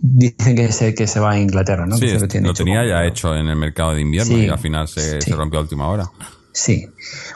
[0.00, 1.96] dicen que se, que se va a Inglaterra, ¿no?
[1.96, 2.06] Sí,
[2.40, 5.62] lo, tenía ya hecho en el mercado de invierno y al final se, rompió a
[5.62, 6.10] última hora.
[6.52, 6.86] Sí.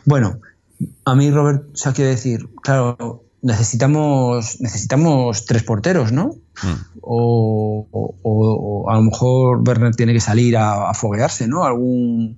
[0.05, 0.41] Bueno,
[1.05, 6.35] a mí, Robert, o sea, quiero decir, claro, necesitamos, necesitamos tres porteros, ¿no?
[6.63, 7.01] Mm.
[7.03, 11.65] O, a lo mejor Werner tiene que salir a, foguearse, ¿no?
[11.65, 12.37] Algún,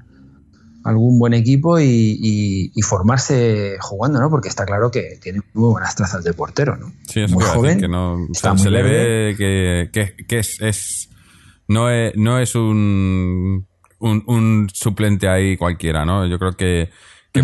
[0.86, 4.30] algún buen equipo y, formarse jugando, ¿no?
[4.30, 6.92] Porque está claro que tiene muy buenas trazas de portero, ¿no?
[7.08, 11.08] Sí, eso muy joven, que no, se le ve que, es,
[11.68, 13.66] no es, no es un,
[13.98, 16.24] un, suplente ahí cualquiera, ¿no?
[16.26, 16.90] Yo creo que,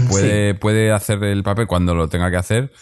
[0.09, 2.72] puede, puede hacer el papel cuando lo tenga que hacer.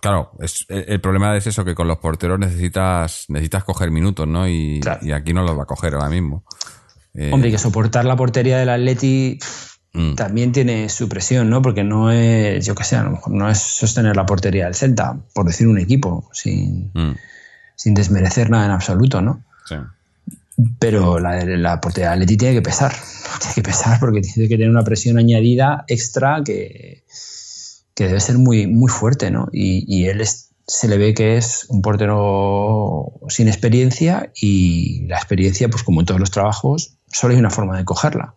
[0.00, 4.48] Claro, es, el problema es eso, que con los porteros necesitas, necesitas coger minutos, ¿no?
[4.48, 4.80] Y,
[5.14, 6.44] aquí no los va a coger ahora mismo.
[7.14, 9.38] Eh, Hombre, que soportar la portería del Atleti
[9.92, 10.14] mm.
[10.14, 11.62] también tiene su presión, ¿no?
[11.62, 14.74] Porque no es, yo qué sé, a lo mejor no es sostener la portería del
[14.74, 17.16] Celta, por decir un equipo, sin, mm.
[17.74, 19.44] sin desmerecer nada en absoluto, ¿no?
[19.66, 19.76] Sí.
[20.78, 22.92] Pero la, la portería del Atleti tiene que pesar,
[23.40, 27.04] tiene que pesar porque tiene que tener una presión añadida extra que
[27.98, 29.48] que debe ser muy, muy fuerte, ¿no?
[29.52, 30.20] Y, él
[30.68, 36.06] se le ve que es un portero sin experiencia y la experiencia, pues como en
[36.06, 38.34] todos los trabajos, solo hay una forma de cogerla,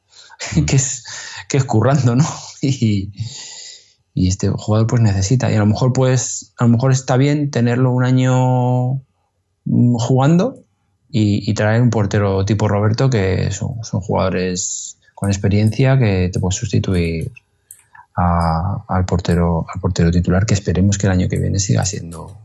[0.56, 0.62] mm.
[0.66, 1.04] que, es,
[1.50, 2.26] que es currando, ¿no?
[4.14, 5.50] Y, este jugador pues necesita.
[5.50, 9.02] Y a lo mejor pues, a lo mejor está bien tenerlo un año
[9.66, 10.66] jugando
[11.10, 16.52] y, traer un portero tipo Roberto, que son, son jugadores con experiencia que te pueden
[16.52, 17.32] sustituir
[18.16, 22.38] al, portero, al portero titular, que esperemos que el año que viene siga siendo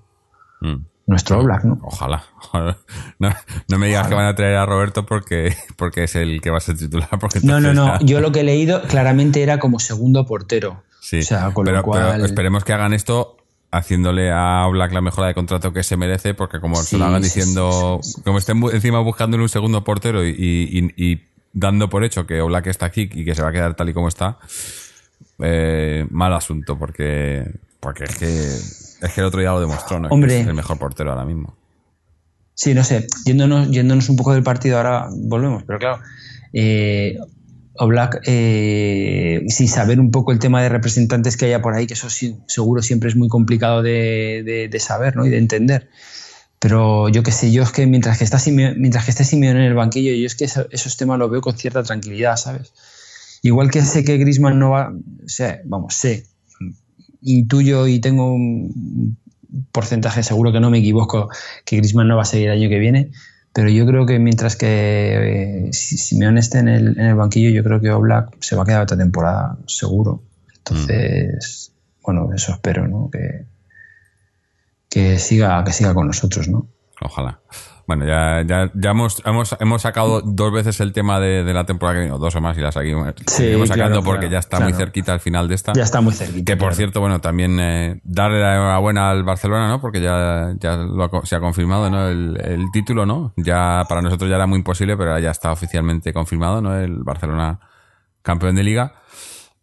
[0.61, 0.77] mm.
[1.07, 1.79] nuestro Black, ¿no?
[1.83, 2.25] Ojalá.
[3.19, 6.59] No, me digas que van a traer a Roberto porque, porque es el que va
[6.59, 7.09] a ser titular.
[7.21, 7.99] Porque no, no, no.
[8.01, 10.83] Yo lo que he leído claramente era como segundo portero.
[11.01, 11.21] Sí,
[11.55, 13.37] pero, esperemos que hagan esto
[13.71, 17.23] haciéndole a Black la mejora de contrato que se merece, porque como se lo hagan
[17.23, 20.35] diciendo, como estén encima buscándole un segundo portero y,
[20.97, 23.89] y, dando por hecho que Black está aquí y que se va a quedar tal
[23.89, 24.39] y como está,
[25.41, 30.09] eh, mal asunto, porque, porque es que, es que el otro día lo demostró, ¿no?
[30.09, 31.57] Hombre, es el mejor portero ahora mismo.
[32.55, 36.01] Sí, no sé, yéndonos, yéndonos un poco del partido, ahora volvemos, pero claro,
[36.55, 37.19] eh,
[37.79, 41.95] Oblak, eh, sin saber un poco el tema de representantes que haya por ahí, que
[41.95, 42.09] eso
[42.47, 45.27] seguro siempre es muy complicado de, saber ¿no?
[45.27, 45.91] y de entender.
[46.59, 49.67] Pero yo qué sé, yo es que mientras que está mientras que esté Simeone en
[49.67, 52.73] el banquillo, yo es que esos temas los veo con cierta tranquilidad, ¿sabes?
[53.43, 54.93] Igual que sé que Grisman no va,
[55.27, 56.27] sé, vamos, sé,
[57.23, 59.17] intuyo y tengo un
[59.73, 61.29] porcentaje seguro que no me equivoco
[61.65, 63.11] que Grisman no va a seguir el año que viene,
[63.53, 67.65] pero yo creo que mientras que eh, Simeone esté en el, en el, banquillo, yo
[67.65, 70.23] creo que Oblak se va a quedar otra temporada, seguro.
[70.59, 71.73] Entonces,
[72.03, 73.09] bueno, eso espero, ¿no?
[73.11, 73.47] Que,
[74.91, 76.67] que siga, que siga con nosotros, ¿no?
[77.01, 77.41] Ojalá.
[77.87, 81.65] Bueno, ya, ya, ya hemos, hemos, hemos sacado dos veces el tema de, de la
[81.65, 84.39] temporada que viene, dos o más, y la seguimos, seguimos sacando claro, porque claro, ya
[84.41, 84.71] está claro.
[84.71, 85.73] muy cerquita al final de esta.
[85.73, 86.45] Ya está muy cerquita.
[86.45, 89.81] Que por cierto, bueno, también eh, darle la enhorabuena al Barcelona, ¿no?
[89.81, 92.09] Porque ya, ya lo ha se ha confirmado, ¿no?
[92.09, 93.33] El, el título, ¿no?
[93.37, 96.77] Ya para nosotros ya era muy imposible, pero ahora ya está oficialmente confirmado, ¿no?
[96.77, 97.61] El Barcelona
[98.23, 98.95] campeón de liga.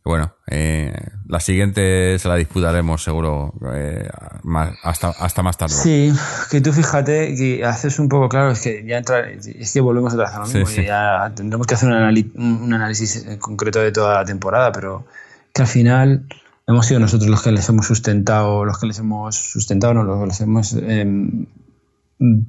[0.06, 0.94] Bueno, eh,
[1.28, 4.10] la siguiente se la disputaremos seguro eh,
[4.44, 5.74] más, hasta, hasta más tarde.
[5.74, 6.13] Sí,
[6.52, 10.13] que tú fíjate que haces un poco claro, es que ya entra, es que volvemos
[10.13, 10.82] otra vez a lo Sí, mismo, sí.
[10.82, 15.06] y ya tendremos que hacer un, un análisis concreto de toda la temporada, pero
[15.54, 16.26] que al final
[16.68, 20.20] hemos sido nosotros los que les hemos sustentado, los que les hemos sustentado, no, los
[20.20, 21.46] que les hemos em,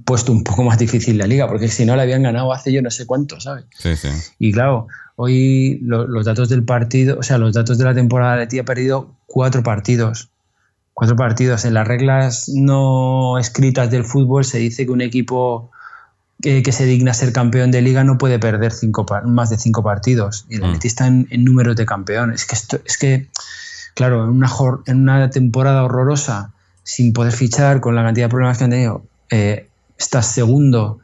[0.04, 2.82] puesto un poco más difícil la liga, porque si no la habían ganado hace yo
[2.82, 3.64] no sé cuánto, ¿sabes?
[3.78, 4.08] Sí, sí.
[4.40, 8.36] Y claro, hoy lo- los datos del partido, o sea, los datos de la temporada
[8.36, 10.30] de ti ha perdido cuatro partidos.
[10.92, 11.64] Cuatro partidos.
[11.64, 15.70] En las reglas no escritas del fútbol se dice que un equipo
[16.40, 19.82] que, que se digna ser campeón de liga no puede perder cinco, más de cinco
[19.82, 20.46] partidos.
[20.48, 20.64] Y el Mm.
[20.66, 22.32] Atleti está en, en números de campeón.
[22.32, 23.28] Es que, esto, es que
[23.94, 24.50] claro, en una,
[24.86, 29.02] en una temporada horrorosa, sin poder fichar, con la cantidad de problemas que han tenido,
[29.30, 31.00] eh, estás segundo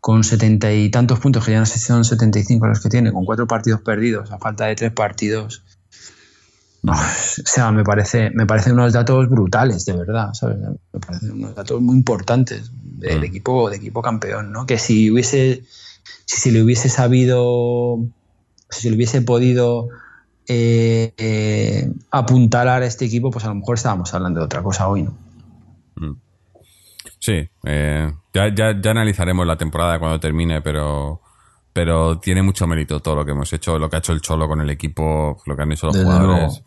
[0.00, 3.12] con setenta y tantos puntos, que ya no sé si son 75 los que tiene,
[3.12, 5.62] con cuatro partidos perdidos, a falta de tres partidos.
[6.82, 6.96] No, o
[7.44, 10.56] sea, me parece, me parecen unos datos brutales, de verdad, ¿sabes?
[10.92, 13.24] Me parecen unos datos muy importantes del Mm.
[13.24, 14.64] equipo, de equipo campeón, ¿no?
[14.64, 15.62] Que si hubiese,
[16.24, 17.98] si se le hubiese sabido,
[18.70, 19.88] si se le hubiese podido
[20.52, 24.88] eh, eh, apuntalar a este equipo, pues a lo mejor estábamos hablando de otra cosa
[24.88, 25.14] hoy, ¿no?
[27.20, 31.20] Sí, eh, ya, ya, ya analizaremos la temporada cuando termine, pero,
[31.72, 34.48] pero tiene mucho mérito todo lo que hemos hecho, lo que ha hecho el Cholo
[34.48, 36.62] con el equipo, lo que han hecho los Desde jugadores.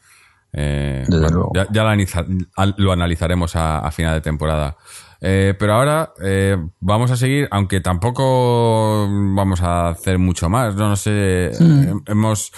[0.56, 4.78] Eh, bueno, ya, ya lo, analiza- al- lo analizaremos a, a final de temporada.
[5.20, 10.76] Eh, pero ahora eh, vamos a seguir, aunque tampoco vamos a hacer mucho más.
[10.76, 11.12] No, no sé,
[11.48, 12.52] eh, hemos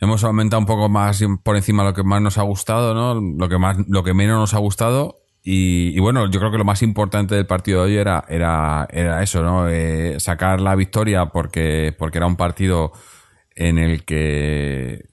[0.00, 3.20] hemos aumentado un poco más por encima lo que más nos ha gustado, ¿no?
[3.36, 5.16] Lo que más, lo que menos nos ha gustado.
[5.50, 9.22] Y, bueno, yo creo que lo más importante del partido de hoy era, era, era
[9.22, 9.66] eso, ¿no?
[9.66, 12.92] Eh, sacar la victoria porque, porque era un partido
[13.54, 15.06] en el que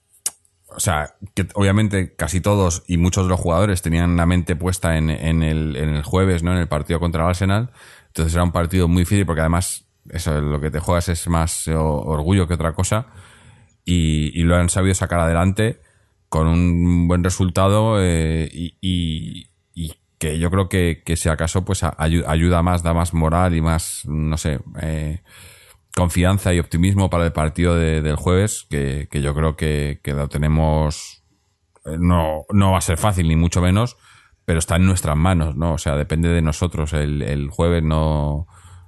[0.68, 4.98] o sea, que obviamente casi todos y muchos de los jugadores tenían la mente puesta
[4.98, 6.52] en, en el, en el jueves, ¿no?
[6.52, 7.72] En el partido contra el Arsenal.
[8.08, 11.66] Entonces era un partido muy difícil porque además eso lo que te juegas es más
[11.70, 13.08] eh, orgullo que otra cosa.
[13.86, 15.80] Y, lo han sabido sacar adelante
[16.28, 19.55] con un buen resultado eh, y
[20.40, 24.38] yo creo que, que si acaso pues ayuda más, da más moral y más, no
[24.38, 25.22] sé, eh,
[25.96, 30.28] confianza y optimismo para el partido de- del jueves, que, que yo creo que, lo
[30.28, 31.24] tenemos.
[31.86, 33.98] eh, No, no va a ser fácil, ni mucho menos,
[34.46, 35.74] pero está en nuestras manos, ¿no?
[35.74, 36.94] O sea, depende de nosotros.
[36.94, 38.48] El, el jueves no,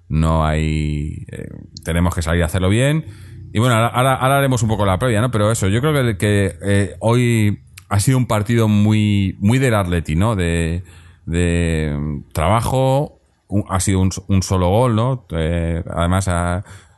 [0.09, 1.25] no hay.
[1.31, 1.47] eh,
[1.85, 3.05] tenemos que salir a hacerlo bien.
[3.53, 5.31] Y bueno, ahora, ahora- haremos un poco la previa, ¿no?
[5.31, 10.35] Pero eso, yo creo que, hoy ha sido un partido muy, muy del Atleti, ¿no?
[10.35, 10.83] De,
[11.27, 15.27] de mm, trabajo, un- ha sido un, un solo gol, ¿no?
[15.31, 16.27] Eh, además,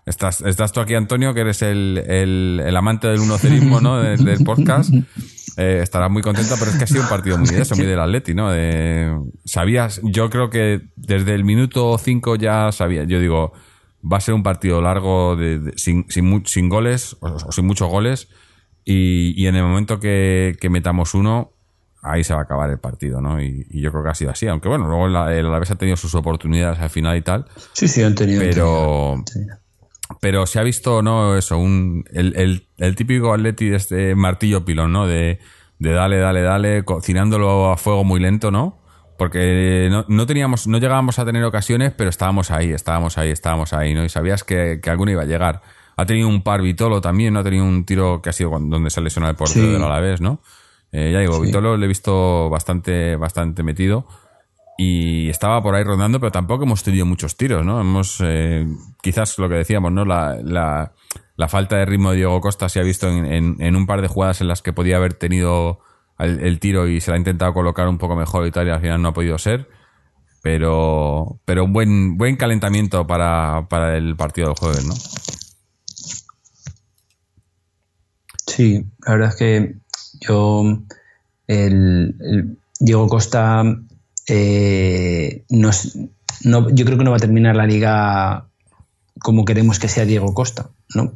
[0.06, 4.00] estás, estás tú aquí, Antonio, que eres el, el, el amante del unocerismo, ¿no?
[4.00, 4.94] Del, del podcast.
[5.58, 7.86] Eh, estarás muy contento, pero es que ha sido un partido muy de eso, muy
[7.86, 8.50] del Atleti, ¿no?
[9.44, 13.52] Sabías, yo creo que desde el minuto 5 ya sabía, yo digo,
[14.02, 17.66] va a ser un partido largo de, de- sin, sin, sin goles o, o sin
[17.66, 18.30] muchos goles
[18.86, 21.52] y, y en el momento que, que metamos uno,
[22.02, 23.42] ahí se va a acabar el partido, ¿no?
[23.42, 25.76] Y, y yo creo que ha sido así, aunque bueno, luego la- el Alavés ha
[25.76, 28.42] tenido sus oportunidades al final y tal, Sí, sí, han tenido.
[28.42, 29.58] pero han tenido.
[30.22, 31.36] pero se ha visto, ¿no?
[31.38, 35.08] Eso, un, el, el, el típico Atleti de este martillo pilón, ¿no?
[35.08, 35.40] De,
[35.80, 38.80] de dale, dale, dale, cocinándolo a fuego muy lento, ¿no?
[39.18, 43.74] Porque no, no teníamos, no llegábamos a tener ocasiones, pero estábamos ahí, estábamos ahí, estábamos
[43.74, 44.06] ahí, ¿no?
[44.06, 45.62] Y sabías que, que alguna iba a llegar.
[45.98, 47.42] Ha tenido un par Vitolo también, ¿no?
[47.42, 49.72] Ha tenido un tiro que ha sido donde se lesiona el portero Sí.
[49.74, 50.42] del Alavés, ¿no?
[50.92, 51.42] Eh, ya digo, Sí.
[51.48, 54.08] Vitolo le he visto bastante, bastante metido
[54.78, 57.80] y estaba por ahí rondando, pero tampoco hemos tenido muchos tiros, ¿no?
[57.82, 58.66] Hemos, eh,
[59.02, 60.06] quizás lo que decíamos, ¿no?
[60.06, 60.94] La, la,
[61.36, 64.02] la falta de ritmo de Diego Costa se ha visto en, en- en un par
[64.02, 65.80] de jugadas en las que podía haber tenido
[66.18, 68.72] el, el tiro y se la ha intentado colocar un poco mejor y tal, y
[68.72, 69.70] al final no ha podido ser.
[70.42, 74.94] Pero, pero un buen, buen calentamiento para, para el partido del jueves, ¿no?
[78.48, 79.76] Sí, la verdad es que
[80.20, 80.64] yo,
[81.48, 83.64] el, el Diego Costa,
[84.28, 85.98] eh, nos-
[86.44, 88.48] no, yo creo que no va a terminar la liga
[89.22, 91.14] como queremos que sea Diego Costa, ¿no?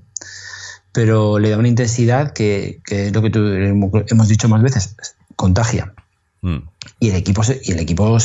[0.92, 4.96] Pero le da una intensidad que, que es lo que tú hemos dicho más veces,
[5.36, 5.94] contagia.
[6.42, 6.58] Mm.
[7.00, 8.18] Y el equipo, y el equipo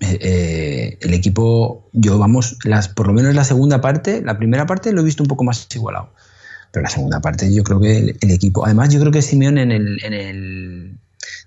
[0.00, 4.92] eh, el equipo, yo vamos, las, por lo menos la segunda parte, la primera parte
[4.92, 6.12] lo he visto un poco más igualado.
[6.74, 9.70] Pero la segunda parte yo creo que el, equipo, además yo creo que Simeón en
[9.70, 10.98] el, en el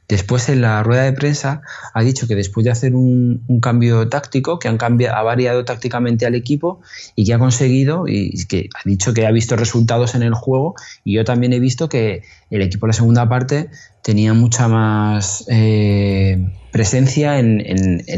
[0.07, 1.61] Después en la rueda de prensa
[1.93, 6.25] ha dicho que después de hacer un, cambio táctico, que han cambiado, ha variado tácticamente
[6.25, 6.79] al equipo
[7.15, 10.75] y que ha conseguido, y que ha dicho que ha visto resultados en el juego,
[11.03, 13.69] y yo también he visto que el equipo en la segunda parte
[14.01, 17.57] tenía mucha más eh, presencia en,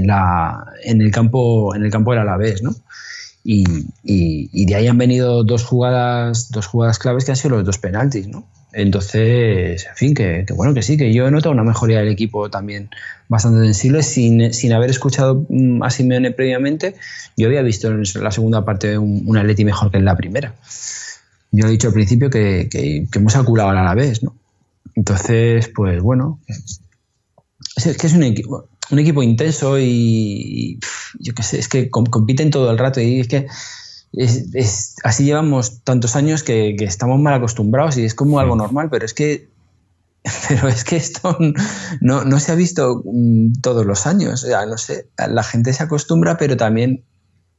[0.06, 2.76] la, en, el campo, en el campo del Alavés, ¿no?
[3.44, 7.78] Y, de ahí han venido dos jugadas, dos jugadas claves que han sido los dos
[7.78, 8.48] penaltis, ¿no?
[8.72, 12.52] Entonces, en fin, que, bueno, que sí, que yo he notado una mejoría del equipo
[12.52, 12.90] también
[13.28, 14.04] bastante sensible.
[14.04, 16.96] Sin, sin haber escuchado mm, a Simeone previamente,
[17.36, 20.54] yo había visto en la segunda parte un, un Atleti mejor que en la primera.
[21.52, 24.36] Yo he dicho al principio que, que, hemos aculado a la vez, ¿no?
[24.96, 26.82] Entonces, pues bueno, es,
[27.98, 30.80] que es un equipo, un equipo intenso y,
[31.20, 33.48] yo qué sé, es que compiten todo el rato y es que
[34.14, 39.06] es, así llevamos tantos años que, estamos mal acostumbrados y es como algo normal, pero
[39.06, 39.50] es que
[40.50, 41.38] pero es que esto
[42.02, 44.44] no, no se ha visto mm, todos los años.
[44.44, 47.04] O sea, no sé, la gente se acostumbra, pero también,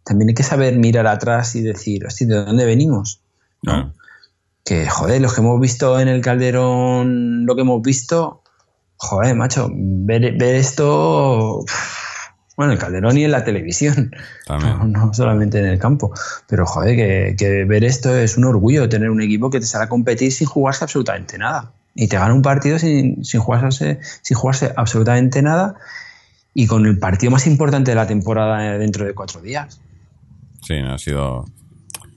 [0.04, 3.22] también hay que saber mirar atrás y decir, hostia, ¿de dónde venimos?
[4.64, 8.42] Que, joder, los que hemos visto en el Calderón, lo que hemos visto,
[8.96, 11.64] joder, macho, ver, ver esto
[12.60, 14.14] bueno, en el Calderón y en la televisión,
[14.86, 16.12] no, solamente en el campo.
[16.46, 19.88] Pero joder, que, ver esto es un orgullo, tener un equipo que te sale a
[19.88, 21.72] competir sin jugarse absolutamente nada.
[21.94, 25.76] Y te gana un partido sin, sin, jugarse, sin jugarse absolutamente nada
[26.52, 29.80] y con el partido más importante de la temporada dentro de cuatro días.
[30.60, 31.46] Sí, ha sido...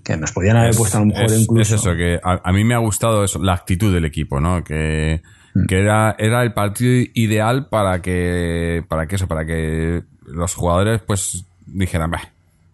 [0.04, 1.76] Que nos podían haber puesto a lo mejor incluso...
[1.76, 4.62] Es eso, que a, mí me ha gustado eso, la actitud del equipo, ¿no?
[4.62, 5.22] Que,
[5.54, 5.68] mm.
[5.68, 11.02] que era, era el partido ideal para que, para que eso, para que los jugadores
[11.02, 12.12] pues dijeran,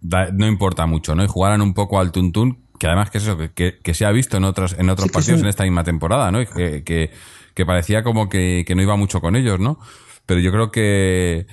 [0.01, 1.23] no importa mucho, ¿no?
[1.23, 4.37] Y jugaran un poco al tuntún, que además que es eso, que, se ha visto
[4.37, 6.41] en otros, en otros partidos en esta misma temporada, ¿no?
[6.41, 7.11] Y que,
[7.53, 9.79] que, parecía como que, no iba mucho con ellos, ¿no?
[10.25, 11.47] Pero yo creo que,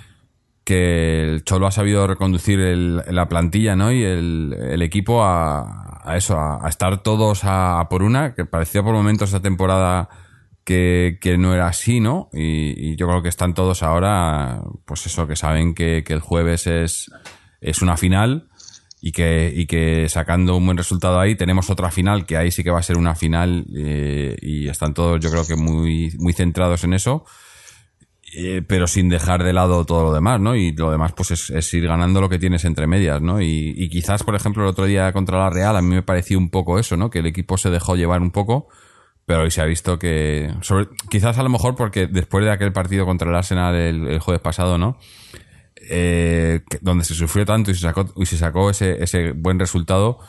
[0.65, 3.91] que el Cholo ha sabido reconducir la plantilla, ¿no?
[3.93, 9.31] Y el, equipo a, eso, a, estar todos a, por una, que parecía por momentos
[9.31, 10.09] esta temporada
[10.67, 12.29] que, no era así, ¿no?
[12.33, 17.11] Y, yo creo que están todos ahora, pues eso, que saben que, el jueves es,
[17.61, 18.49] es una final
[19.01, 22.65] y que, y que sacando un buen resultado ahí tenemos otra final, que ahí sí
[22.65, 26.33] que va a ser una final eh, y están todos yo creo que muy, muy
[26.33, 27.25] centrados en eso.
[28.39, 30.57] Eh, pero sin dejar de lado todo lo demás, ¿no?
[30.57, 33.41] Y lo demás, pues es, ir ganando lo que tienes entre medias, ¿no?
[33.41, 36.37] Y, y, quizás, por ejemplo, el otro día contra la Real, a mí me pareció
[36.37, 37.09] un poco eso, ¿no?
[37.09, 38.69] Que el equipo se dejó llevar un poco
[39.27, 40.55] pero hoy se ha visto que.
[41.11, 44.79] quizás a lo mejor porque después de aquel partido contra el Arsenal el, jueves pasado,
[44.79, 44.99] ¿no?
[45.91, 50.21] Eh, donde se sufrió tanto y se sacó, y se sacó ese, ese buen resultado,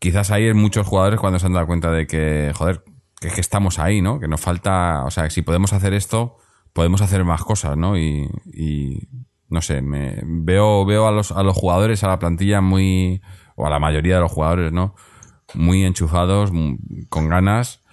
[0.00, 2.82] quizás ahí hay muchos jugadores cuando se han dado cuenta de que, joder,
[3.20, 4.18] que, que estamos ahí, ¿no?
[4.18, 5.04] Que nos falta.
[5.04, 6.36] O sea, si podemos hacer esto,
[6.72, 7.96] podemos hacer más cosas, ¿no?
[7.96, 8.28] Y.
[8.52, 9.08] y
[9.48, 13.22] no sé, me veo, veo a los, a los jugadores, a la plantilla muy.
[13.54, 14.96] o a la mayoría de los jugadores, ¿no?
[15.54, 16.50] Muy enchufados,
[17.08, 17.83] con ganas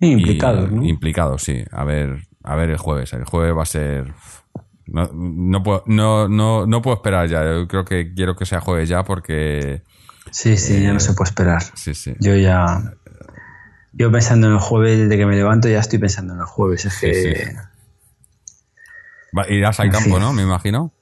[0.00, 0.84] Implicados, ¿no?
[0.84, 1.64] Implicados, sí.
[1.70, 3.12] A ver, a ver el jueves.
[3.12, 4.12] El jueves va a ser.
[4.86, 7.42] No, no, puedo, no, no, no puedo esperar ya.
[7.44, 9.82] Yo creo que quiero que sea jueves ya porque.
[10.30, 11.62] Sí, sí, ya no se puede esperar.
[11.74, 12.14] Sí, sí.
[12.20, 12.94] Yo ya.
[13.92, 16.84] Yo pensando en el jueves, desde que me levanto, ya estoy pensando en el jueves.
[16.84, 17.56] Es que.
[19.48, 20.32] irás al campo, ¿no?
[20.32, 20.92] Me imagino.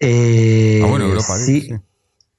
[0.00, 1.70] Eh, ah, bueno, Europa, sí,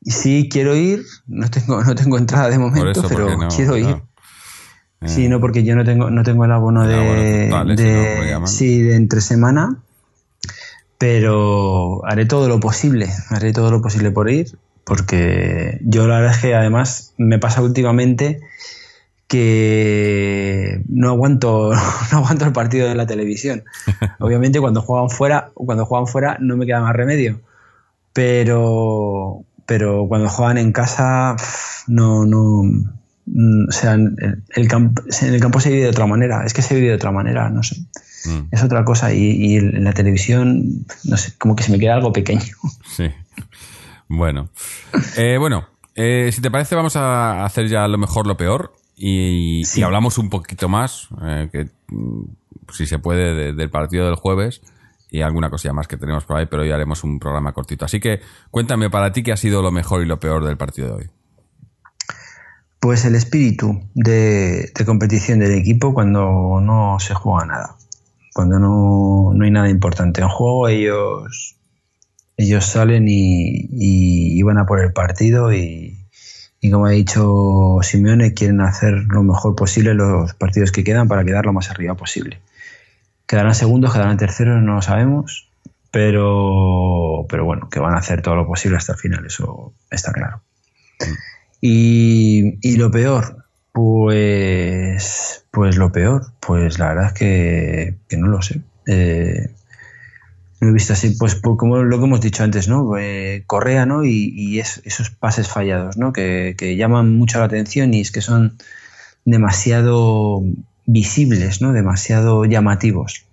[0.03, 0.49] sí.
[0.51, 1.03] quiero ir.
[1.28, 4.01] No tengo, no tengo entrada de momento, pero quiero ir.
[5.05, 7.51] Sí, no, porque yo no tengo, no tengo el abono de,
[8.45, 9.77] sí, de entre semana,
[10.97, 16.35] pero haré todo lo posible, haré todo lo posible por ir, porque yo la verdad
[16.35, 18.41] es que además me pasa últimamente
[19.27, 21.71] que no aguanto,
[22.11, 23.63] no aguanto el partido de la televisión.
[24.19, 27.41] Obviamente cuando juegan fuera, cuando juegan fuera no me queda más remedio,
[28.13, 31.35] pero, pero cuando juegan en casa
[31.87, 32.63] no, no,
[33.28, 36.61] o sea, en el, campo, en el campo se vive de otra manera, es que
[36.61, 37.75] se vive de otra manera, no sé.
[38.25, 38.47] Mm.
[38.51, 42.11] Es otra cosa y, en la televisión, no sé, como que se me queda algo
[42.13, 42.41] pequeño.
[42.95, 43.09] Sí.
[44.09, 44.49] Bueno.
[45.17, 49.63] Eh, bueno, eh, si te parece vamos a hacer ya lo mejor, lo peor y,
[49.84, 52.23] hablamos un poquito más, eh, que, mm,
[52.71, 54.61] si se puede, del partido del jueves
[55.11, 57.86] y alguna cosilla más que tenemos por ahí, pero hoy haremos un programa cortito.
[57.86, 60.88] Así que cuéntame para ti qué ha sido lo mejor y lo peor del partido
[60.88, 61.09] de hoy.
[62.88, 67.75] Pues el espíritu de, competición del equipo cuando no se juega nada,
[68.33, 71.57] cuando no, hay nada importante en juego, ellos
[72.38, 75.97] ellos salen y, van a por el partido y,
[76.71, 81.45] como ha dicho Simeone, quieren hacer lo mejor posible los partidos que quedan para quedar
[81.45, 82.39] lo más arriba posible.
[83.27, 85.49] Quedarán segundos, quedarán terceros, no lo sabemos,
[85.91, 90.13] pero, pero bueno, que van a hacer todo lo posible hasta el final, eso está
[90.13, 90.41] claro.
[91.62, 98.28] Y, y lo peor, pues, pues lo peor, pues la verdad es que, que no
[98.28, 98.62] lo sé.
[98.88, 99.49] Eh,
[100.60, 102.97] lo he visto así, pues, como lo que hemos dicho antes, ¿no?
[102.97, 104.03] Eh, Correa, ¿no?
[104.03, 106.14] Y, esos pases fallados, ¿no?
[106.14, 108.58] Que, llaman mucho la atención y es que son
[109.26, 110.41] demasiado
[110.86, 111.74] visibles, ¿no?
[111.74, 113.26] Demasiado llamativos.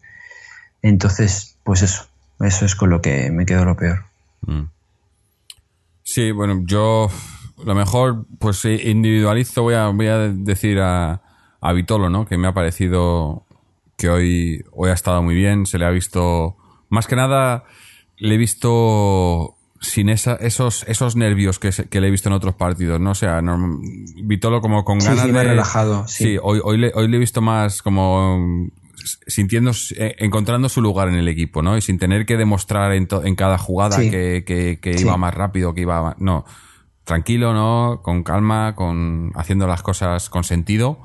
[0.83, 2.07] Entonces, pues eso,
[2.41, 4.05] eso es con lo que me quedo lo peor.
[4.43, 4.65] Mm.
[6.03, 7.09] Sí, bueno, yo
[7.63, 11.23] lo mejor, pues individualizo, voy a, voy a decir a,
[11.61, 12.27] a Vitolo, ¿no?
[12.27, 13.47] Que me ha parecido
[13.97, 16.57] que hoy, hoy ha estado muy bien, se le ha visto
[16.89, 17.65] más que nada,
[18.17, 22.55] le he visto sin esa, esos, esos nervios que, que, le he visto en otros
[22.55, 23.11] partidos, ¿no?
[23.11, 23.43] O sea,
[24.25, 25.45] Vitolo como con ganas de...
[25.45, 26.39] relajado, sí.
[26.43, 28.71] hoy, hoy, le, hoy le he visto más como
[29.27, 31.77] sintiendo, eh, encontrando su lugar en el equipo, ¿no?
[31.77, 34.45] Y sin tener que demostrar en, en cada jugada que,
[34.81, 36.45] que, iba más rápido, que iba No,
[37.05, 38.01] tranquilo, ¿no?
[38.03, 40.99] Con calma, con haciendo las cosas con sentido.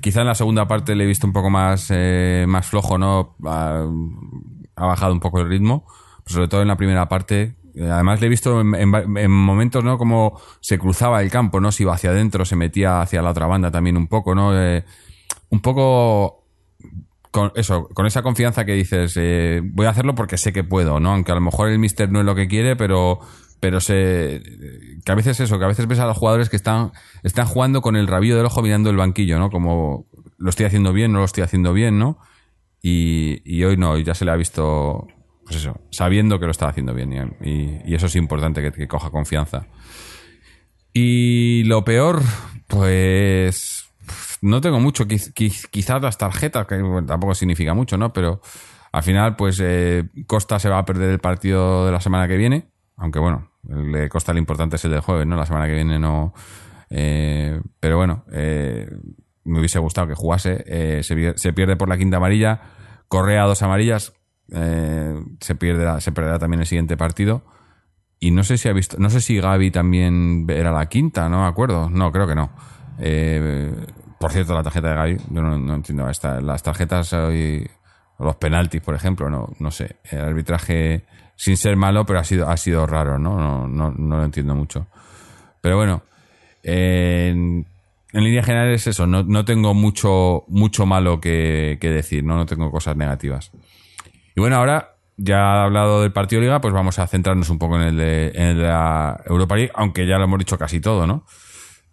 [0.00, 3.36] Quizá en la segunda parte le he visto un poco más, eh, más flojo, ¿no?
[3.44, 5.86] ha bajado un poco el ritmo,
[6.24, 7.56] sobre todo en la primera parte.
[7.74, 9.98] Eh, además le he visto en, momentos, ¿no?
[9.98, 11.72] Como se cruzaba el campo, ¿no?
[11.72, 14.56] Si iba hacia adentro, se metía hacia la otra banda también un poco, ¿no?
[14.56, 14.84] Eh,
[15.48, 16.44] un poco
[17.32, 19.18] con eso, con esa confianza que dices,
[19.72, 21.12] voy a hacerlo porque sé que puedo, ¿no?
[21.12, 23.20] Aunque a lo mejor el mister no es lo que quiere, pero
[23.60, 24.42] pero sé
[25.04, 26.92] que a veces eso, que a veces ves a los jugadores que están
[27.22, 29.50] están jugando con el rabillo del ojo mirando el banquillo, ¿no?
[29.50, 30.06] Como
[30.38, 32.18] lo estoy haciendo bien, no lo estoy haciendo bien, ¿no?
[32.80, 35.06] Y, hoy no, ya se le ha visto,
[35.44, 37.36] pues eso, sabiendo que lo está haciendo bien.
[37.42, 39.66] Y, eso es importante, que, coja confianza.
[40.92, 42.22] Y lo peor,
[42.68, 43.90] pues
[44.40, 45.06] no tengo mucho.
[45.06, 48.12] quizás las tarjetas, que tampoco significa mucho, ¿no?
[48.12, 48.40] Pero
[48.92, 52.36] al final, pues eh, Costa se va a perder el partido de la semana que
[52.36, 52.68] viene.
[52.98, 55.36] Aunque bueno, le Costa lo importante es el del jueves, ¿no?
[55.36, 56.34] La semana que viene no.
[56.90, 58.88] Eh, pero bueno, eh,
[59.48, 60.62] me hubiese gustado que jugase.
[60.66, 62.60] Eh, se, pierde por la quinta amarilla.
[63.08, 64.12] Correa dos amarillas.
[64.52, 67.42] Eh, se, pierde, se perderá también el siguiente partido.
[68.20, 71.42] Y no sé si ha visto, no sé si Gaby también era la quinta, no
[71.42, 71.88] me acuerdo.
[71.88, 72.50] No, creo que no.
[72.98, 73.72] Eh,
[74.18, 76.04] por cierto, la tarjeta de Gaby, yo no, entiendo.
[76.06, 77.68] las tarjetas hoy,
[78.18, 79.96] los penaltis, por ejemplo, no, no sé.
[80.10, 81.06] El arbitraje,
[81.38, 83.38] sin ser malo, pero ha sido, ha sido raro, ¿no?
[83.38, 84.88] No, no, no lo entiendo mucho.
[85.60, 86.02] Pero bueno,
[86.64, 87.64] en
[88.12, 92.36] línea general es eso, no, tengo mucho, mucho malo que, decir, ¿no?
[92.36, 93.52] no tengo cosas negativas.
[94.34, 97.82] Y bueno, ahora ya hablado del partido Liga, pues vamos a centrarnos un poco en
[97.82, 101.24] el de, la Europa League, aunque ya lo hemos dicho casi todo, ¿no?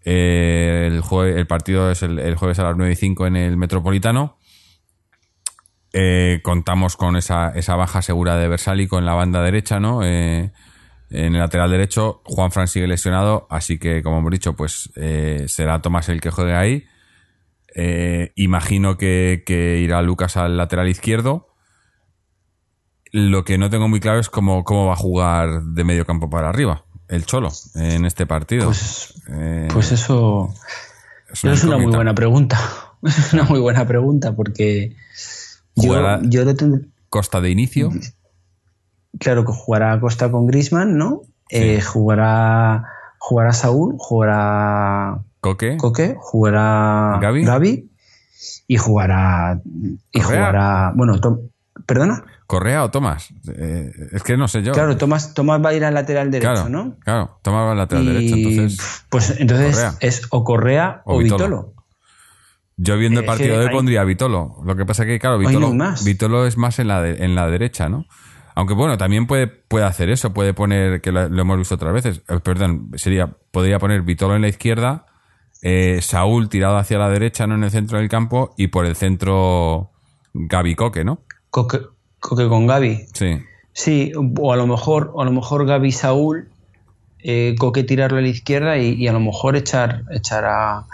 [0.04, 1.02] Eh, el,
[1.38, 4.38] el partido es el, jueves a las 9 y 5 en el Metropolitano.
[5.98, 10.04] Eh, contamos con esa, esa baja segura de Versálico en la banda derecha, ¿no?
[10.04, 10.52] Eh,
[11.10, 15.46] en el lateral derecho, Juan Fran sigue lesionado, así que, como hemos dicho, pues eh,
[15.48, 16.84] será Tomás el que juegue ahí.
[17.74, 19.42] Eh, imagino que,
[19.82, 21.48] irá Lucas al lateral izquierdo.
[23.14, 26.30] Lo que no tengo muy claro es cómo, cómo va a jugar de medio campo
[26.30, 28.66] para arriba el Cholo en este partido.
[28.66, 29.14] Pues,
[29.72, 30.54] pues eso,
[31.32, 32.60] es una, muy buena pregunta.
[33.06, 34.96] Es una muy buena pregunta porque
[35.76, 36.54] yo, yo lo
[37.10, 37.92] Costa de inicio
[39.20, 41.22] claro que jugará Costa con Grisman, ¿no?
[41.50, 42.86] Eh, jugará,
[43.18, 47.90] jugará Saúl, jugará Coque, Coque jugará Gaby,
[48.68, 49.62] y jugará
[50.12, 51.20] y jugará, bueno,
[51.86, 52.24] perdona.
[52.48, 54.72] Correa o Tomás, eh, es que no sé yo.
[54.72, 56.96] Claro, Tomás, Tomás va a ir al lateral derecho, ¿no?
[57.00, 59.06] Claro, Tomás va al lateral derecho, entonces.
[59.10, 61.74] Pues entonces es o Correa o, Vitolo.
[62.78, 64.58] Yo viendo el partido de hoy pondría Vitolo.
[64.66, 65.74] Lo que pasa es que, claro, Vitolo,
[66.04, 68.06] Vitolo es más en la, en la derecha, ¿no?
[68.56, 72.22] Aunque bueno, también puede, puede hacer eso, puede poner, que lo, hemos visto otras veces,
[72.30, 75.06] eh, perdón, sería, podría poner Vitolo en la izquierda,
[75.62, 78.96] eh, Saúl tirado hacia la derecha, no en el centro del campo, y por el
[78.96, 79.92] centro
[80.34, 81.20] Gaby Coque, ¿no?
[81.50, 81.80] Coque,
[82.20, 83.08] Coque con Gaby.
[83.14, 83.40] Sí.
[83.74, 86.50] Sí, o a lo mejor, o a lo mejor Gaby Saúl,
[87.20, 90.86] eh, Coque tirarlo a la izquierda y, a lo mejor echar, echar a,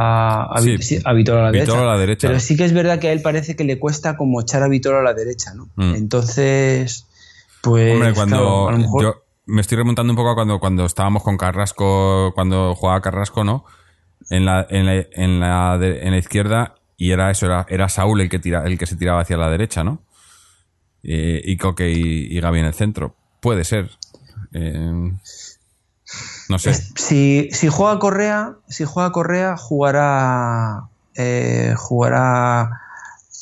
[0.00, 2.28] a, a, a la, derecha.
[2.28, 4.68] Pero sí que es verdad que a él parece que le cuesta como echar a
[4.68, 5.70] Vitolo a la derecha, ¿no?
[5.74, 5.96] Mm.
[5.96, 7.06] Entonces,
[7.62, 7.94] pues.
[7.94, 8.70] Hombre, cuando.
[9.00, 13.42] Yo me estoy remontando un poco a cuando, cuando estábamos con Carrasco, cuando jugaba Carrasco,
[13.42, 13.64] ¿no?
[14.30, 18.20] En la, en la, en la, en la izquierda, y era eso, era, era Saúl
[18.20, 20.02] el que, tira, el que se tiraba hacia la derecha, ¿no?
[21.02, 23.16] y Coque y, y Gaby en el centro.
[23.40, 23.90] puede ser.
[24.52, 25.12] Eh,
[26.48, 26.74] no sé.
[26.74, 30.84] Si, si juega Correa, si juega Correa, jugará.
[31.14, 32.70] Eh, jugará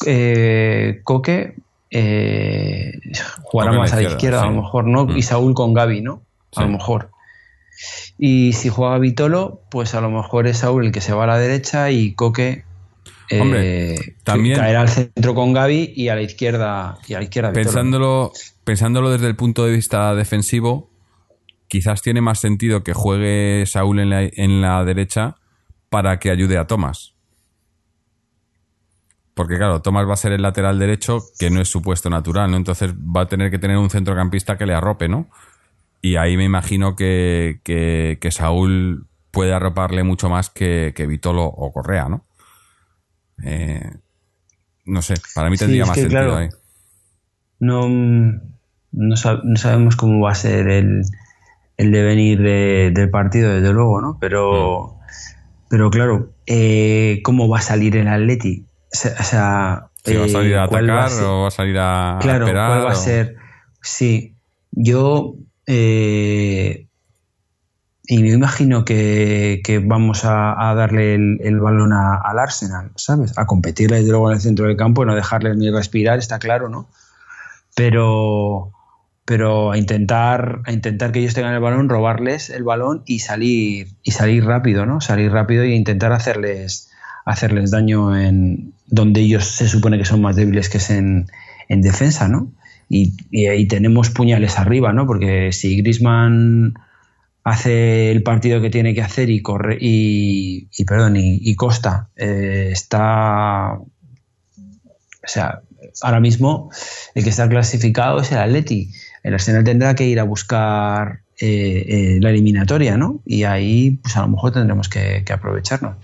[0.07, 1.57] eh, Coque.
[1.91, 2.93] Eh,
[3.43, 5.07] jugará Coque más a la izquierda, a lo mejor, ¿no?
[5.07, 5.17] Mm.
[5.17, 6.23] Y Saúl con Gaby, ¿no?
[6.55, 6.63] A Sí.
[6.63, 7.11] lo mejor.
[8.19, 11.27] Y si juega Vitolo, pues a lo mejor es Saúl el que se va a
[11.27, 12.65] la derecha y Coque.
[13.29, 17.53] eh, también- caerá al centro con Gaby y a la izquierda y a la izquierda.
[17.53, 18.33] Pensándolo,
[18.65, 20.89] pensándolo desde el punto de vista defensivo,
[21.69, 25.37] quizás tiene más sentido que juegue Saúl en la, en la derecha
[25.91, 27.15] para que ayude a Tomás.
[29.35, 32.51] Porque claro, Tomás va a ser el lateral derecho, que no es su puesto natural,
[32.51, 32.57] ¿no?
[32.57, 35.29] Entonces va a tener que tener un centrocampista que le arrope, ¿no?
[36.01, 41.45] Y ahí me imagino que, que- que Saúl puede arroparle mucho más que, que Vitolo
[41.45, 42.25] o Correa, ¿no?
[43.45, 43.91] Eh,
[44.87, 46.49] no sé, para mí tendría más sentido claro, ahí.
[47.59, 51.03] no, no, sab- no sabemos cómo va a ser el,
[51.77, 54.19] el devenir de- del partido, desde luego, ¿no?
[54.21, 54.97] Pero,
[55.69, 58.65] pero claro, eh, ¿cómo va a salir el Atleti?
[58.93, 59.91] O sea, o sea, va
[60.25, 61.25] a eh, salir a ¿cuál va atacar ser?
[61.25, 62.69] o va a salir a, a Claro, esperar.
[62.71, 63.37] ¿cuál va a ser?
[63.83, 64.35] Sí,
[64.73, 65.35] yo
[65.67, 66.87] eh,
[68.09, 72.93] y me imagino que, que vamos a, a darle el, el balón a- al Arsenal,
[72.95, 73.37] ¿sabes?
[73.37, 76.39] A competirle desde luego en el centro del campo y no dejarle ni respirar, está
[76.39, 76.89] claro, ¿no?
[77.75, 78.73] Pero
[79.27, 83.89] pero a intentar a intentar que ellos tengan el balón, robarles el balón y salir
[84.03, 85.01] y salir rápido, ¿no?
[85.01, 86.91] Salir rápido e intentar hacerles
[87.25, 91.27] hacerles daño en donde ellos se supone que son más débiles que es en,
[91.69, 92.53] en defensa, ¿no?
[92.89, 95.09] Y, y ahí tenemos puñales arriba, ¿no?
[95.09, 96.75] Porque si Grisman
[97.47, 102.71] hace el partido que tiene que hacer y corre y, perdón y, y Costa eh,
[102.73, 103.89] está o
[105.25, 105.61] sea
[106.03, 106.71] ahora mismo
[107.15, 108.91] el que está clasificado es el Atleti
[109.27, 114.17] el Arsenal tendrá que ir a buscar eh, eh, la eliminatoria no y ahí pues
[114.17, 115.97] a lo mejor tendremos que, que aprovecharnos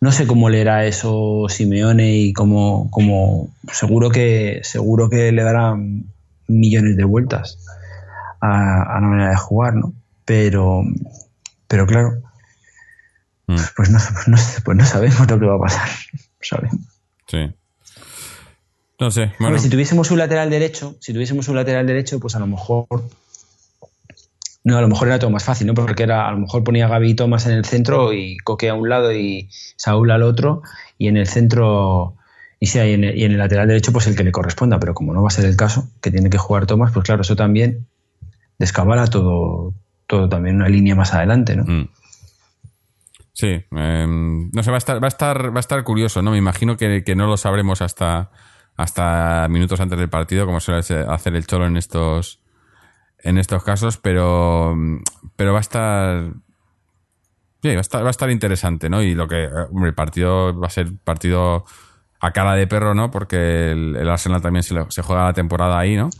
[0.00, 5.76] no sé cómo leerá eso Simeone y cómo, cómo seguro que seguro que le dará
[6.48, 7.58] millones de vueltas
[8.40, 9.92] a, a la manera de jugar no
[10.24, 10.82] pero
[11.68, 12.22] pero claro
[13.46, 15.88] Mm, pues no, pues no, pues no sabemos lo que va a pasar.
[16.40, 16.80] Sabemos.
[17.26, 17.54] sí.
[18.98, 19.22] No sé.
[19.22, 22.46] Hombre, Bueno, si tuviésemos un lateral derecho, si tuviésemos un lateral derecho, pues a lo
[22.46, 22.86] mejor.
[24.62, 25.74] No, a lo mejor era todo más fácil, ¿no?
[25.74, 28.70] Porque era, a lo mejor ponía a Gaby y Tomás en el centro y Coque
[28.70, 30.62] a un lado y Saúl al otro,
[30.96, 32.16] y en el centro.
[32.60, 34.78] Y sí, y en el, y en el lateral derecho, pues el que le corresponda,
[34.78, 37.22] pero como no va a ser el caso, que tiene que jugar Tomás, pues claro,
[37.22, 37.86] eso también
[38.58, 39.74] descabala todo,
[40.06, 41.64] todo también una línea más adelante, ¿no?
[41.64, 41.88] mm.
[43.36, 46.30] Sí, em, no sé, va a estar, va a estar, va a estar curioso, ¿no?
[46.30, 48.30] Me imagino que, que no lo sabremos hasta,
[48.76, 52.40] hasta minutos antes del partido, como suele hacer el cholo en estos,
[53.18, 54.76] en estos casos, pero,
[55.36, 56.32] pero va a estar,
[57.62, 59.02] sí, va a estar, va a estar interesante, ¿no?
[59.02, 61.64] Y lo que, hombre, el partido va a ser partido
[62.20, 63.10] a cara de perro, ¿no?
[63.10, 66.10] Porque el, el Arsenal también se, se juega la temporada ahí, ¿no?